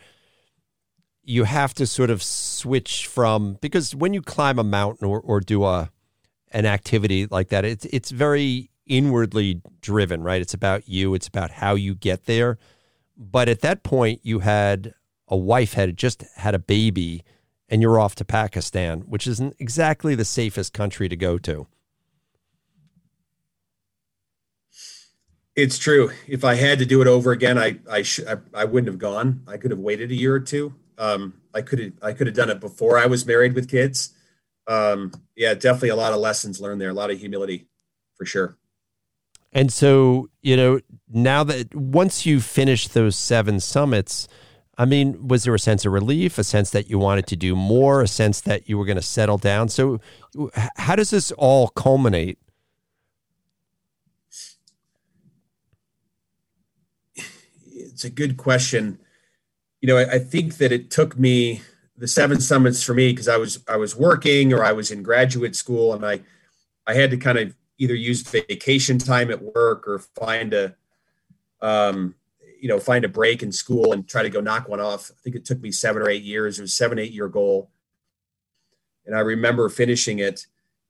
you 1.23 1.43
have 1.43 1.73
to 1.75 1.85
sort 1.85 2.09
of 2.09 2.23
switch 2.23 3.05
from 3.05 3.57
because 3.61 3.93
when 3.93 4.13
you 4.13 4.21
climb 4.21 4.57
a 4.57 4.63
mountain 4.63 5.05
or, 5.07 5.19
or 5.19 5.41
do 5.41 5.65
a 5.65 5.91
an 6.51 6.65
activity 6.65 7.27
like 7.27 7.49
that, 7.49 7.65
it's 7.65 7.85
it's 7.85 8.09
very 8.09 8.71
inwardly 8.87 9.61
driven, 9.81 10.23
right? 10.23 10.41
It's 10.41 10.53
about 10.53 10.87
you, 10.87 11.13
it's 11.13 11.27
about 11.27 11.51
how 11.51 11.75
you 11.75 11.95
get 11.95 12.25
there. 12.25 12.57
But 13.17 13.49
at 13.49 13.61
that 13.61 13.83
point, 13.83 14.21
you 14.23 14.39
had 14.39 14.93
a 15.27 15.37
wife 15.37 15.73
had 15.73 15.97
just 15.97 16.23
had 16.35 16.55
a 16.55 16.59
baby 16.59 17.23
and 17.69 17.81
you're 17.81 17.99
off 17.99 18.15
to 18.15 18.25
Pakistan, 18.25 19.01
which 19.01 19.27
isn't 19.27 19.55
exactly 19.59 20.15
the 20.15 20.25
safest 20.25 20.73
country 20.73 21.09
to 21.09 21.15
go 21.15 21.37
to. 21.39 21.67
It's 25.55 25.79
true. 25.79 26.11
If 26.27 26.45
I 26.45 26.53
had 26.53 26.79
to 26.79 26.85
do 26.85 27.01
it 27.01 27.07
over 27.07 27.31
again, 27.31 27.57
I 27.57 27.79
I, 27.89 28.03
sh- 28.03 28.21
I, 28.27 28.37
I 28.53 28.65
wouldn't 28.65 28.87
have 28.87 28.99
gone. 28.99 29.41
I 29.47 29.57
could 29.57 29.71
have 29.71 29.79
waited 29.79 30.11
a 30.11 30.15
year 30.15 30.35
or 30.35 30.39
two. 30.39 30.75
Um, 30.99 31.41
I 31.53 31.61
could 31.61 31.79
have 31.79 31.93
I 32.01 32.13
could 32.13 32.27
have 32.27 32.35
done 32.35 32.51
it 32.51 32.59
before 32.59 32.97
I 32.97 33.07
was 33.07 33.25
married 33.25 33.53
with 33.53 33.67
kids. 33.67 34.13
Um, 34.67 35.11
yeah, 35.35 35.55
definitely 35.55 35.89
a 35.89 35.95
lot 35.95 36.13
of 36.13 36.19
lessons 36.19 36.61
learned 36.61 36.79
there. 36.79 36.89
A 36.89 36.93
lot 36.93 37.09
of 37.09 37.19
humility, 37.19 37.67
for 38.15 38.25
sure. 38.25 38.57
And 39.53 39.71
so, 39.71 40.29
you 40.41 40.57
know, 40.57 40.79
now 41.09 41.43
that 41.43 41.73
once 41.73 42.25
you 42.25 42.41
finish 42.41 42.87
those 42.87 43.15
seven 43.15 43.59
summits, 43.59 44.27
I 44.77 44.85
mean, 44.85 45.27
was 45.27 45.43
there 45.43 45.55
a 45.55 45.59
sense 45.59 45.85
of 45.85 45.93
relief, 45.93 46.37
a 46.37 46.43
sense 46.43 46.69
that 46.71 46.89
you 46.89 46.99
wanted 46.99 47.25
to 47.27 47.35
do 47.35 47.55
more, 47.55 48.01
a 48.01 48.07
sense 48.07 48.41
that 48.41 48.69
you 48.69 48.77
were 48.77 48.85
going 48.85 48.97
to 48.97 49.01
settle 49.01 49.37
down? 49.37 49.69
So, 49.69 49.99
how 50.75 50.95
does 50.95 51.09
this 51.09 51.31
all 51.31 51.69
culminate? 51.69 52.37
It's 57.65 58.03
a 58.03 58.11
good 58.11 58.37
question. 58.37 58.99
You 59.81 59.87
know, 59.87 59.97
I, 59.97 60.13
I 60.13 60.19
think 60.19 60.57
that 60.57 60.71
it 60.71 60.91
took 60.91 61.17
me 61.17 61.61
the 61.97 62.07
seven 62.07 62.39
summits 62.39 62.83
for 62.83 62.93
me 62.93 63.11
because 63.11 63.27
I 63.27 63.37
was 63.37 63.63
I 63.67 63.77
was 63.77 63.95
working 63.95 64.53
or 64.53 64.63
I 64.63 64.71
was 64.71 64.91
in 64.91 65.01
graduate 65.01 65.55
school 65.55 65.93
and 65.93 66.05
I 66.05 66.21
I 66.85 66.93
had 66.93 67.09
to 67.09 67.17
kind 67.17 67.39
of 67.39 67.55
either 67.77 67.95
use 67.95 68.21
vacation 68.23 68.97
time 68.97 69.31
at 69.31 69.41
work 69.41 69.87
or 69.87 69.99
find 69.99 70.53
a 70.53 70.75
um, 71.61 72.15
you 72.59 72.67
know 72.67 72.79
find 72.79 73.05
a 73.05 73.09
break 73.09 73.43
in 73.43 73.51
school 73.51 73.93
and 73.93 74.07
try 74.07 74.23
to 74.23 74.29
go 74.29 74.41
knock 74.41 74.67
one 74.67 74.79
off. 74.79 75.11
I 75.11 75.19
think 75.21 75.35
it 75.35 75.45
took 75.45 75.61
me 75.61 75.71
seven 75.71 76.01
or 76.01 76.09
eight 76.09 76.23
years. 76.23 76.59
It 76.59 76.63
was 76.63 76.73
seven 76.73 76.99
eight 76.99 77.11
year 77.11 77.27
goal. 77.27 77.71
And 79.05 79.15
i 79.15 79.19
remember 79.19 79.69
finishing 79.69 80.19
it. 80.19 80.47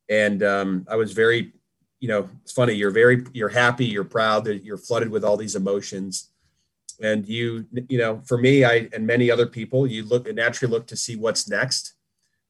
And 0.09 0.41
um, 0.43 0.85
i 0.89 0.95
was 0.95 1.11
very 1.11 1.53
you 1.99 2.07
know 2.07 2.29
it's 2.43 2.51
funny 2.51 2.73
you're 2.73 2.91
very 2.91 3.25
you're 3.33 3.49
happy 3.49 3.85
you're 3.85 4.03
proud 4.03 4.45
that 4.45 4.63
you're 4.63 4.77
flooded 4.77 5.09
with 5.09 5.23
all 5.23 5.37
these 5.37 5.55
emotions. 5.55 6.29
And 7.01 7.27
you 7.27 7.67
you 7.89 7.97
know 7.97 8.21
for 8.25 8.37
me 8.37 8.63
i 8.63 8.89
and 8.93 9.05
many 9.05 9.29
other 9.29 9.47
people 9.47 9.85
you 9.85 10.03
look 10.03 10.27
and 10.27 10.37
naturally 10.37 10.71
look 10.71 10.87
to 10.87 10.97
see 10.97 11.15
what's 11.15 11.49
next. 11.49 11.93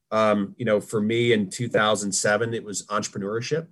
Um, 0.10 0.56
you 0.58 0.66
know 0.66 0.80
for 0.80 1.02
me 1.02 1.34
in 1.34 1.50
2007 1.50 2.54
it 2.54 2.64
was 2.64 2.86
entrepreneurship 2.86 3.68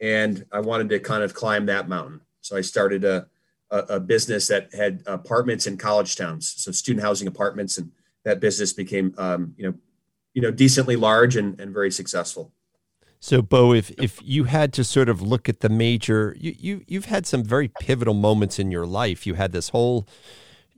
and 0.00 0.44
I 0.52 0.60
wanted 0.60 0.88
to 0.90 0.98
kind 0.98 1.22
of 1.22 1.34
climb 1.34 1.66
that 1.66 1.88
mountain. 1.88 2.20
So 2.40 2.56
I 2.56 2.60
started 2.60 3.04
a, 3.04 3.26
a, 3.70 3.78
a, 3.78 4.00
business 4.00 4.48
that 4.48 4.74
had 4.74 5.02
apartments 5.06 5.66
in 5.66 5.76
college 5.76 6.16
towns, 6.16 6.54
so 6.56 6.72
student 6.72 7.02
housing 7.02 7.26
apartments, 7.26 7.78
and 7.78 7.90
that 8.24 8.40
business 8.40 8.72
became, 8.72 9.14
um, 9.18 9.54
you 9.56 9.66
know, 9.66 9.74
you 10.34 10.42
know, 10.42 10.50
decently 10.50 10.96
large 10.96 11.36
and, 11.36 11.58
and 11.60 11.72
very 11.72 11.90
successful. 11.90 12.52
So, 13.20 13.40
Bo, 13.40 13.72
if 13.72 13.90
if 13.92 14.20
you 14.22 14.44
had 14.44 14.74
to 14.74 14.84
sort 14.84 15.08
of 15.08 15.22
look 15.22 15.48
at 15.48 15.60
the 15.60 15.70
major, 15.70 16.36
you 16.38 16.54
you 16.58 16.82
you've 16.86 17.06
had 17.06 17.24
some 17.24 17.42
very 17.42 17.68
pivotal 17.80 18.12
moments 18.12 18.58
in 18.58 18.70
your 18.70 18.84
life. 18.84 19.26
You 19.26 19.32
had 19.32 19.52
this 19.52 19.70
whole, 19.70 20.06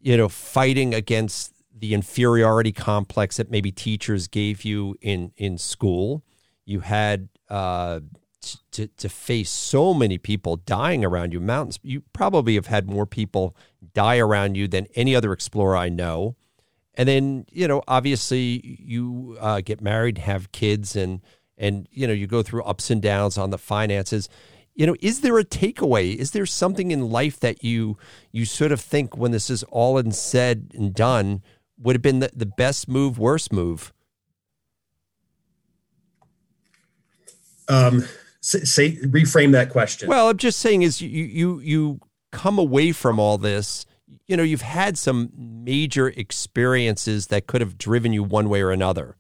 you 0.00 0.16
know, 0.16 0.28
fighting 0.28 0.94
against 0.94 1.54
the 1.76 1.92
inferiority 1.92 2.70
complex 2.70 3.38
that 3.38 3.50
maybe 3.50 3.72
teachers 3.72 4.28
gave 4.28 4.64
you 4.64 4.96
in 5.00 5.32
in 5.36 5.58
school. 5.58 6.22
You 6.64 6.80
had 6.80 7.28
uh, 7.48 8.00
to, 8.72 8.86
to 8.88 9.08
face 9.08 9.50
so 9.50 9.94
many 9.94 10.18
people 10.18 10.56
dying 10.56 11.04
around 11.04 11.32
you. 11.32 11.40
Mountains, 11.40 11.78
you 11.82 12.02
probably 12.12 12.54
have 12.54 12.66
had 12.66 12.88
more 12.88 13.06
people 13.06 13.56
die 13.94 14.18
around 14.18 14.56
you 14.56 14.68
than 14.68 14.86
any 14.94 15.14
other 15.14 15.32
explorer 15.32 15.76
I 15.76 15.88
know. 15.88 16.36
And 16.94 17.08
then, 17.08 17.46
you 17.52 17.68
know, 17.68 17.82
obviously 17.86 18.78
you 18.80 19.36
uh, 19.40 19.60
get 19.60 19.80
married, 19.80 20.18
have 20.18 20.52
kids, 20.52 20.96
and 20.96 21.20
and 21.58 21.88
you 21.90 22.06
know 22.06 22.12
you 22.12 22.26
go 22.26 22.42
through 22.42 22.62
ups 22.64 22.90
and 22.90 23.00
downs 23.02 23.38
on 23.38 23.50
the 23.50 23.58
finances. 23.58 24.28
You 24.74 24.86
know, 24.86 24.96
is 25.00 25.20
there 25.20 25.38
a 25.38 25.44
takeaway? 25.44 26.14
Is 26.14 26.32
there 26.32 26.46
something 26.46 26.90
in 26.90 27.10
life 27.10 27.40
that 27.40 27.64
you 27.64 27.96
you 28.32 28.44
sort 28.44 28.72
of 28.72 28.80
think 28.80 29.16
when 29.16 29.30
this 29.30 29.50
is 29.50 29.62
all 29.64 29.98
and 29.98 30.14
said 30.14 30.72
and 30.74 30.94
done 30.94 31.42
would 31.78 31.94
have 31.94 32.02
been 32.02 32.20
the, 32.20 32.30
the 32.34 32.46
best 32.46 32.88
move, 32.88 33.18
worst 33.18 33.52
move? 33.52 33.92
Um, 37.68 38.04
say 38.46 38.96
reframe 38.96 39.52
that 39.52 39.70
question. 39.70 40.08
Well, 40.08 40.28
I'm 40.28 40.36
just 40.36 40.58
saying 40.58 40.82
is 40.82 41.00
you 41.00 41.08
you 41.08 41.60
you 41.60 42.00
come 42.32 42.58
away 42.58 42.92
from 42.92 43.18
all 43.18 43.38
this, 43.38 43.86
you 44.26 44.36
know, 44.36 44.42
you've 44.42 44.62
had 44.62 44.98
some 44.98 45.30
major 45.36 46.08
experiences 46.08 47.28
that 47.28 47.46
could 47.46 47.60
have 47.60 47.78
driven 47.78 48.12
you 48.12 48.22
one 48.22 48.48
way 48.48 48.62
or 48.62 48.70
another. 48.70 49.16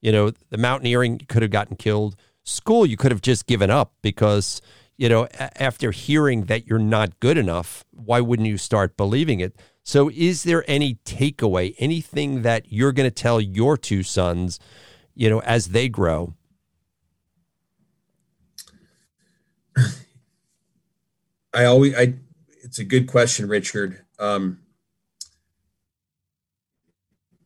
You 0.00 0.12
know, 0.12 0.32
the 0.50 0.58
mountaineering 0.58 1.18
could 1.28 1.42
have 1.42 1.50
gotten 1.50 1.76
killed. 1.76 2.16
School 2.44 2.86
you 2.86 2.96
could 2.96 3.12
have 3.12 3.22
just 3.22 3.46
given 3.46 3.70
up 3.70 3.94
because, 4.02 4.60
you 4.96 5.08
know, 5.08 5.26
after 5.56 5.90
hearing 5.90 6.44
that 6.44 6.66
you're 6.66 6.78
not 6.78 7.18
good 7.18 7.38
enough, 7.38 7.84
why 7.90 8.20
wouldn't 8.20 8.48
you 8.48 8.58
start 8.58 8.96
believing 8.96 9.40
it? 9.40 9.56
So 9.82 10.10
is 10.10 10.42
there 10.42 10.64
any 10.68 10.96
takeaway, 11.04 11.74
anything 11.78 12.42
that 12.42 12.72
you're 12.72 12.92
going 12.92 13.08
to 13.08 13.14
tell 13.14 13.40
your 13.40 13.76
two 13.76 14.02
sons, 14.02 14.60
you 15.14 15.30
know, 15.30 15.40
as 15.40 15.68
they 15.68 15.88
grow 15.88 16.34
I 21.54 21.64
always, 21.64 21.94
I, 21.94 22.14
it's 22.62 22.78
a 22.78 22.84
good 22.84 23.06
question, 23.06 23.48
Richard. 23.48 24.04
Um, 24.18 24.60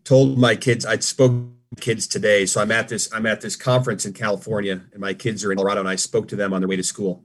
told 0.05 0.38
my 0.38 0.57
kids 0.57 0.85
I 0.85 0.99
spoke 0.99 1.45
kids 1.79 2.07
today. 2.07 2.47
So 2.47 2.61
I'm 2.61 2.73
at 2.73 2.88
this 2.88 3.12
I'm 3.12 3.27
at 3.27 3.40
this 3.40 3.55
conference 3.55 4.05
in 4.05 4.12
California, 4.12 4.83
and 4.93 5.01
my 5.01 5.14
kids 5.14 5.45
are 5.45 5.53
in 5.53 5.59
Colorado, 5.59 5.81
and 5.81 5.88
I 5.88 5.97
spoke 5.97 6.27
to 6.29 6.37
them 6.37 6.53
on 6.53 6.61
their 6.61 6.69
way 6.69 6.77
to 6.77 6.83
school, 6.83 7.25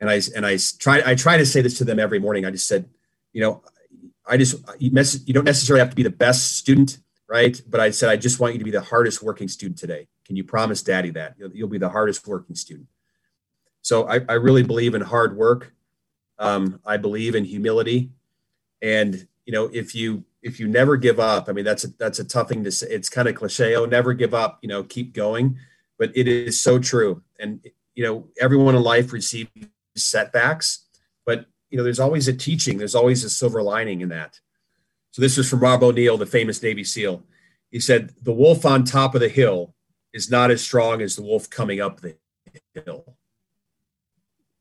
and 0.00 0.08
I 0.08 0.20
and 0.36 0.46
I 0.46 0.58
try 0.78 1.02
I 1.04 1.14
try 1.14 1.36
to 1.36 1.46
say 1.46 1.60
this 1.60 1.78
to 1.78 1.84
them 1.84 1.98
every 1.98 2.18
morning. 2.20 2.44
I 2.44 2.50
just 2.50 2.68
said, 2.68 2.88
you 3.32 3.40
know, 3.40 3.64
I 4.26 4.36
just 4.36 4.56
you, 4.78 4.92
mess, 4.92 5.18
you 5.26 5.34
don't 5.34 5.44
necessarily 5.44 5.80
have 5.80 5.90
to 5.90 5.96
be 5.96 6.04
the 6.04 6.10
best 6.10 6.56
student, 6.56 6.98
right? 7.28 7.60
But 7.68 7.80
I 7.80 7.90
said 7.90 8.10
I 8.10 8.16
just 8.16 8.38
want 8.38 8.54
you 8.54 8.58
to 8.60 8.64
be 8.64 8.70
the 8.70 8.82
hardest 8.82 9.22
working 9.22 9.48
student 9.48 9.78
today. 9.78 10.06
Can 10.24 10.36
you 10.36 10.44
promise 10.44 10.82
Daddy 10.82 11.10
that 11.10 11.34
you'll, 11.38 11.50
you'll 11.50 11.68
be 11.68 11.78
the 11.78 11.88
hardest 11.88 12.26
working 12.28 12.54
student? 12.54 12.86
So 13.82 14.08
I, 14.08 14.20
I 14.28 14.34
really 14.34 14.62
believe 14.62 14.94
in 14.94 15.00
hard 15.00 15.36
work. 15.36 15.72
Um, 16.38 16.80
I 16.86 16.96
believe 16.96 17.34
in 17.34 17.44
humility, 17.44 18.10
and 18.80 19.26
you 19.44 19.52
know 19.52 19.70
if 19.72 19.94
you 19.94 20.24
if 20.42 20.58
you 20.58 20.68
never 20.68 20.96
give 20.96 21.20
up, 21.20 21.48
I 21.48 21.52
mean 21.52 21.64
that's 21.64 21.84
a 21.84 21.88
that's 21.98 22.18
a 22.18 22.24
tough 22.24 22.48
thing 22.48 22.64
to 22.64 22.72
say. 22.72 22.86
It's 22.88 23.08
kind 23.08 23.28
of 23.28 23.34
cliche. 23.34 23.76
Oh, 23.76 23.84
never 23.84 24.14
give 24.14 24.32
up. 24.34 24.58
You 24.62 24.68
know, 24.68 24.82
keep 24.82 25.12
going. 25.12 25.58
But 25.98 26.12
it 26.16 26.26
is 26.28 26.60
so 26.60 26.78
true. 26.78 27.22
And 27.38 27.64
you 27.94 28.04
know, 28.04 28.28
everyone 28.40 28.74
in 28.74 28.82
life 28.82 29.12
receives 29.12 29.50
setbacks, 29.96 30.86
but 31.26 31.46
you 31.68 31.76
know, 31.76 31.84
there's 31.84 32.00
always 32.00 32.26
a 32.26 32.32
teaching. 32.32 32.78
There's 32.78 32.94
always 32.94 33.22
a 33.22 33.30
silver 33.30 33.62
lining 33.62 34.00
in 34.00 34.08
that. 34.08 34.40
So 35.12 35.20
this 35.22 35.36
is 35.38 35.48
from 35.48 35.60
Rob 35.60 35.82
O'Neill, 35.82 36.16
the 36.16 36.26
famous 36.26 36.62
Navy 36.62 36.84
SEAL. 36.84 37.22
He 37.70 37.80
said, 37.80 38.14
"The 38.22 38.32
wolf 38.32 38.64
on 38.64 38.84
top 38.84 39.14
of 39.14 39.20
the 39.20 39.28
hill 39.28 39.74
is 40.12 40.30
not 40.30 40.50
as 40.50 40.62
strong 40.62 41.02
as 41.02 41.16
the 41.16 41.22
wolf 41.22 41.50
coming 41.50 41.80
up 41.80 42.00
the 42.00 42.16
hill." 42.74 43.16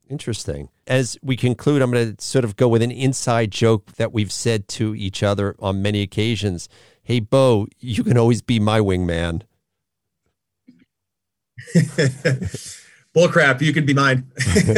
Interesting. 0.10 0.70
As 0.88 1.20
we 1.22 1.38
conclude, 1.38 1.84
I'm 1.84 1.92
going 1.92 2.16
to 2.16 2.24
sort 2.24 2.44
of 2.44 2.56
go 2.56 2.68
with 2.68 2.82
an 2.82 2.90
inside 2.90 3.52
joke 3.52 3.94
that 3.94 4.12
we've 4.12 4.32
said 4.32 4.68
to 4.70 4.96
each 4.96 5.22
other 5.22 5.56
on 5.60 5.84
many 5.84 6.02
occasions. 6.02 6.68
Hey, 7.04 7.20
Bo, 7.20 7.68
you 7.80 8.04
can 8.04 8.18
always 8.18 8.42
be 8.42 8.60
my 8.60 8.80
wingman. 8.80 9.44
Bullcrap, 13.16 13.62
you 13.62 13.72
can 13.72 13.86
be 13.86 13.94
mine. 13.94 14.32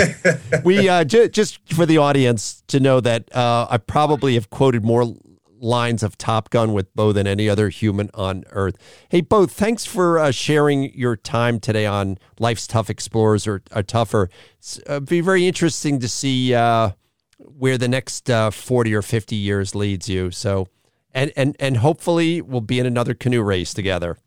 we 0.65 0.89
uh, 0.89 1.05
j- 1.05 1.29
just 1.29 1.59
for 1.73 1.85
the 1.85 1.97
audience 1.97 2.63
to 2.67 2.79
know 2.79 2.99
that 2.99 3.33
uh, 3.35 3.67
I 3.69 3.77
probably 3.77 4.33
have 4.33 4.49
quoted 4.49 4.83
more 4.83 5.15
lines 5.61 6.03
of 6.03 6.17
Top 6.17 6.49
Gun 6.49 6.73
with 6.73 6.93
Bo 6.95 7.11
than 7.11 7.27
any 7.27 7.47
other 7.47 7.69
human 7.69 8.09
on 8.13 8.43
earth. 8.51 8.75
Hey, 9.09 9.21
Bo, 9.21 9.45
thanks 9.45 9.85
for 9.85 10.19
uh, 10.19 10.31
sharing 10.31 10.91
your 10.93 11.15
time 11.15 11.59
today 11.59 11.85
on 11.85 12.17
Life's 12.39 12.67
Tough 12.67 12.89
Explorers 12.89 13.47
or, 13.47 13.61
or 13.73 13.83
Tougher. 13.83 14.29
It'd 14.59 14.89
uh, 14.89 14.99
be 14.99 15.21
very 15.21 15.47
interesting 15.47 15.99
to 15.99 16.09
see 16.09 16.53
uh, 16.53 16.91
where 17.37 17.77
the 17.77 17.87
next 17.87 18.29
uh, 18.29 18.51
40 18.51 18.95
or 18.95 19.01
50 19.01 19.35
years 19.35 19.75
leads 19.75 20.09
you. 20.09 20.31
So, 20.31 20.67
and, 21.13 21.31
and, 21.35 21.55
and 21.59 21.77
hopefully 21.77 22.41
we'll 22.41 22.61
be 22.61 22.79
in 22.79 22.85
another 22.85 23.13
canoe 23.13 23.41
race 23.41 23.73
together. 23.73 24.17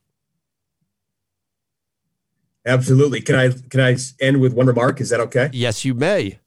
Absolutely. 2.67 3.21
Can 3.21 3.35
I 3.35 3.51
can 3.69 3.81
I 3.81 3.97
end 4.21 4.41
with 4.41 4.55
one 4.55 4.67
remark? 4.67 5.01
Is 5.01 5.11
that 5.11 5.21
okay? 5.21 5.51
Yes, 5.53 5.85
you 5.85 5.93
may. 5.93 6.39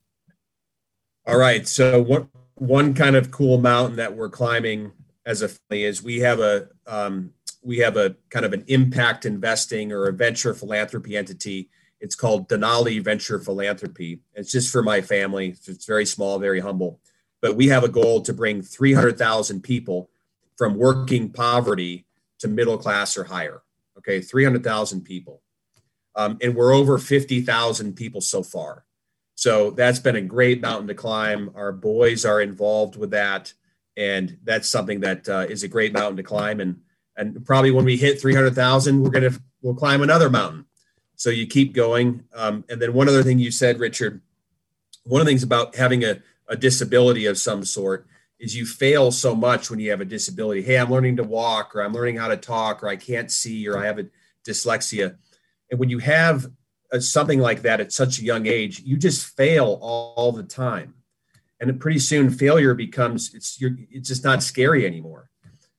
All 1.27 1.37
right. 1.37 1.67
So 1.67 2.01
what 2.01 2.27
one 2.59 2.93
kind 2.93 3.15
of 3.15 3.31
cool 3.31 3.59
mountain 3.59 3.97
that 3.97 4.15
we're 4.15 4.29
climbing 4.29 4.91
as 5.25 5.41
a 5.41 5.49
family 5.49 5.83
is 5.83 6.01
we 6.01 6.19
have 6.19 6.39
a 6.39 6.69
um, 6.87 7.31
we 7.63 7.79
have 7.79 7.97
a 7.97 8.15
kind 8.29 8.45
of 8.45 8.53
an 8.53 8.63
impact 8.67 9.25
investing 9.25 9.91
or 9.91 10.07
a 10.07 10.13
venture 10.13 10.53
philanthropy 10.53 11.17
entity. 11.17 11.69
It's 11.99 12.15
called 12.15 12.47
Denali 12.47 13.03
Venture 13.03 13.39
Philanthropy. 13.39 14.21
It's 14.33 14.51
just 14.51 14.71
for 14.71 14.81
my 14.81 15.01
family. 15.01 15.55
It's 15.65 15.85
very 15.85 16.05
small, 16.05 16.39
very 16.39 16.59
humble. 16.59 16.99
But 17.41 17.55
we 17.55 17.67
have 17.67 17.83
a 17.83 17.89
goal 17.89 18.21
to 18.21 18.33
bring 18.33 18.61
300,000 18.61 19.61
people 19.61 20.09
from 20.55 20.75
working 20.75 21.29
poverty 21.29 22.05
to 22.39 22.47
middle 22.47 22.77
class 22.77 23.17
or 23.17 23.25
higher. 23.25 23.63
Okay, 23.97 24.21
300,000 24.21 25.01
people. 25.01 25.41
Um, 26.15 26.37
and 26.41 26.55
we're 26.55 26.73
over 26.73 26.97
50,000 26.97 27.95
people 27.95 28.21
so 28.21 28.43
far. 28.43 28.85
So 29.37 29.69
that's 29.69 29.99
been 29.99 30.15
a 30.15 30.21
great 30.21 30.61
mountain 30.61 30.87
to 30.87 30.95
climb. 30.95 31.51
Our 31.53 31.71
boys 31.71 32.25
are 32.25 32.41
involved 32.41 32.95
with 32.95 33.11
that, 33.11 33.53
and 33.95 34.35
that's 34.43 34.67
something 34.67 35.01
that 35.01 35.29
uh, 35.29 35.45
is 35.47 35.61
a 35.61 35.67
great 35.67 35.93
mountain 35.93 36.17
to 36.17 36.23
climb. 36.23 36.59
And 36.59 36.81
and 37.15 37.45
probably 37.45 37.69
when 37.69 37.85
we 37.85 37.97
hit 37.97 38.19
300,000, 38.19 39.03
we're 39.03 39.11
gonna 39.11 39.29
we'll 39.61 39.75
climb 39.75 40.01
another 40.01 40.31
mountain. 40.31 40.65
So 41.17 41.29
you 41.29 41.45
keep 41.45 41.73
going. 41.73 42.23
Um, 42.33 42.65
and 42.67 42.81
then 42.81 42.93
one 42.93 43.07
other 43.07 43.21
thing 43.21 43.37
you 43.37 43.51
said, 43.51 43.79
Richard, 43.79 44.21
one 45.03 45.21
of 45.21 45.27
the 45.27 45.31
things 45.31 45.43
about 45.43 45.75
having 45.75 46.03
a, 46.03 46.19
a 46.47 46.55
disability 46.57 47.27
of 47.27 47.37
some 47.37 47.63
sort 47.63 48.07
is 48.39 48.55
you 48.55 48.65
fail 48.65 49.11
so 49.11 49.35
much 49.35 49.69
when 49.69 49.79
you 49.79 49.91
have 49.91 50.01
a 50.01 50.05
disability. 50.05 50.63
Hey, 50.63 50.79
I'm 50.79 50.89
learning 50.89 51.17
to 51.17 51.23
walk, 51.23 51.75
or 51.75 51.83
I'm 51.83 51.93
learning 51.93 52.17
how 52.17 52.29
to 52.29 52.37
talk, 52.37 52.81
or 52.81 52.87
I 52.87 52.95
can't 52.95 53.31
see, 53.31 53.67
or 53.69 53.77
I 53.77 53.85
have 53.85 53.99
a 53.99 54.07
dyslexia. 54.43 55.15
And 55.69 55.79
when 55.79 55.89
you 55.89 55.99
have 55.99 56.47
something 56.99 57.39
like 57.39 57.61
that 57.63 57.79
at 57.79 57.91
such 57.91 58.19
a 58.19 58.23
young 58.23 58.47
age, 58.47 58.81
you 58.81 58.97
just 58.97 59.35
fail 59.35 59.77
all, 59.81 60.13
all 60.15 60.31
the 60.31 60.43
time. 60.43 60.93
And 61.59 61.79
pretty 61.79 61.99
soon 61.99 62.29
failure 62.29 62.73
becomes, 62.73 63.33
it's, 63.33 63.59
you're, 63.59 63.75
it's 63.89 64.07
just 64.07 64.23
not 64.23 64.43
scary 64.43 64.85
anymore. 64.85 65.29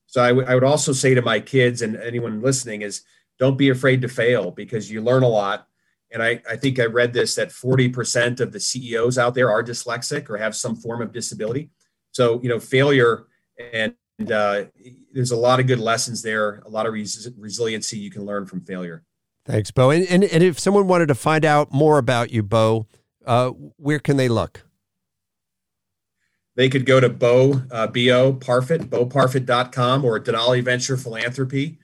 So 0.07 0.21
I, 0.21 0.29
w- 0.29 0.47
I 0.47 0.53
would 0.55 0.63
also 0.63 0.91
say 0.91 1.13
to 1.13 1.21
my 1.21 1.39
kids 1.39 1.81
and 1.81 1.95
anyone 1.95 2.41
listening 2.41 2.81
is 2.81 3.03
don't 3.37 3.57
be 3.57 3.69
afraid 3.69 4.01
to 4.01 4.07
fail 4.07 4.51
because 4.51 4.91
you 4.91 5.01
learn 5.01 5.23
a 5.23 5.27
lot. 5.27 5.67
And 6.11 6.21
I, 6.21 6.41
I 6.49 6.55
think 6.57 6.79
I 6.79 6.85
read 6.85 7.13
this 7.13 7.35
that 7.35 7.49
40% 7.49 8.39
of 8.39 8.51
the 8.51 8.59
CEOs 8.59 9.17
out 9.17 9.35
there 9.35 9.51
are 9.51 9.63
dyslexic 9.63 10.29
or 10.29 10.37
have 10.37 10.55
some 10.55 10.75
form 10.75 11.01
of 11.01 11.13
disability. 11.13 11.69
So, 12.11 12.41
you 12.41 12.49
know, 12.49 12.59
failure 12.59 13.27
and, 13.73 13.93
uh, 14.29 14.65
there's 15.13 15.31
a 15.31 15.37
lot 15.37 15.61
of 15.61 15.67
good 15.67 15.79
lessons 15.79 16.21
there, 16.21 16.61
a 16.65 16.69
lot 16.69 16.85
of 16.85 16.93
res- 16.93 17.29
resiliency 17.37 17.97
you 17.97 18.11
can 18.11 18.25
learn 18.25 18.45
from 18.45 18.61
failure. 18.61 19.05
Thanks, 19.49 19.71
Bo. 19.71 19.89
And, 19.89 20.05
and, 20.05 20.23
and 20.25 20.43
if 20.43 20.59
someone 20.59 20.85
wanted 20.85 21.07
to 21.07 21.15
find 21.15 21.43
out 21.43 21.73
more 21.73 21.97
about 21.97 22.29
you, 22.29 22.43
Bo, 22.43 22.85
uh, 23.25 23.49
where 23.49 23.97
can 23.97 24.15
they 24.15 24.29
look? 24.29 24.63
They 26.55 26.69
could 26.69 26.85
go 26.85 26.99
to 26.99 27.09
Bo, 27.09 27.63
uh, 27.71 27.87
B-O, 27.87 28.33
Parfet, 28.33 28.89
boparfet.com 28.89 30.05
or 30.05 30.19
Denali 30.19 30.61
Venture 30.61 30.97
Philanthropy. 30.97 31.79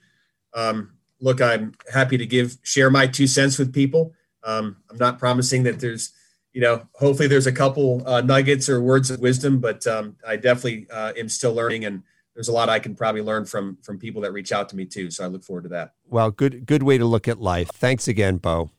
Um, 0.53 0.93
look, 1.19 1.41
I'm 1.41 1.73
happy 1.91 2.19
to 2.19 2.27
give, 2.27 2.55
share 2.61 2.91
my 2.91 3.07
two 3.07 3.25
cents 3.25 3.57
with 3.57 3.73
people. 3.73 4.13
Um, 4.43 4.77
I'm 4.91 4.97
not 4.97 5.17
promising 5.17 5.63
that 5.63 5.79
there's, 5.79 6.11
you 6.53 6.61
know, 6.61 6.87
hopefully 6.93 7.27
there's 7.27 7.47
a 7.47 7.51
couple 7.51 8.07
uh, 8.07 8.21
nuggets 8.21 8.69
or 8.69 8.79
words 8.79 9.09
of 9.09 9.19
wisdom, 9.21 9.59
but 9.59 9.87
um, 9.87 10.17
I 10.27 10.35
definitely 10.35 10.85
uh, 10.91 11.13
am 11.17 11.29
still 11.29 11.55
learning 11.55 11.85
and 11.85 12.03
there's 12.35 12.49
a 12.49 12.51
lot 12.51 12.69
I 12.69 12.79
can 12.79 12.95
probably 12.95 13.21
learn 13.21 13.45
from 13.45 13.77
from 13.81 13.97
people 13.97 14.21
that 14.21 14.31
reach 14.31 14.51
out 14.51 14.69
to 14.69 14.75
me 14.75 14.85
too. 14.85 15.09
So 15.09 15.23
I 15.23 15.27
look 15.27 15.43
forward 15.43 15.63
to 15.63 15.69
that. 15.69 15.93
Well, 16.05 16.29
good 16.29 16.65
good 16.65 16.83
way 16.83 16.97
to 16.97 17.05
look 17.05 17.27
at 17.27 17.39
life. 17.39 17.69
Thanks 17.73 18.07
again, 18.07 18.37
Bo. 18.37 18.69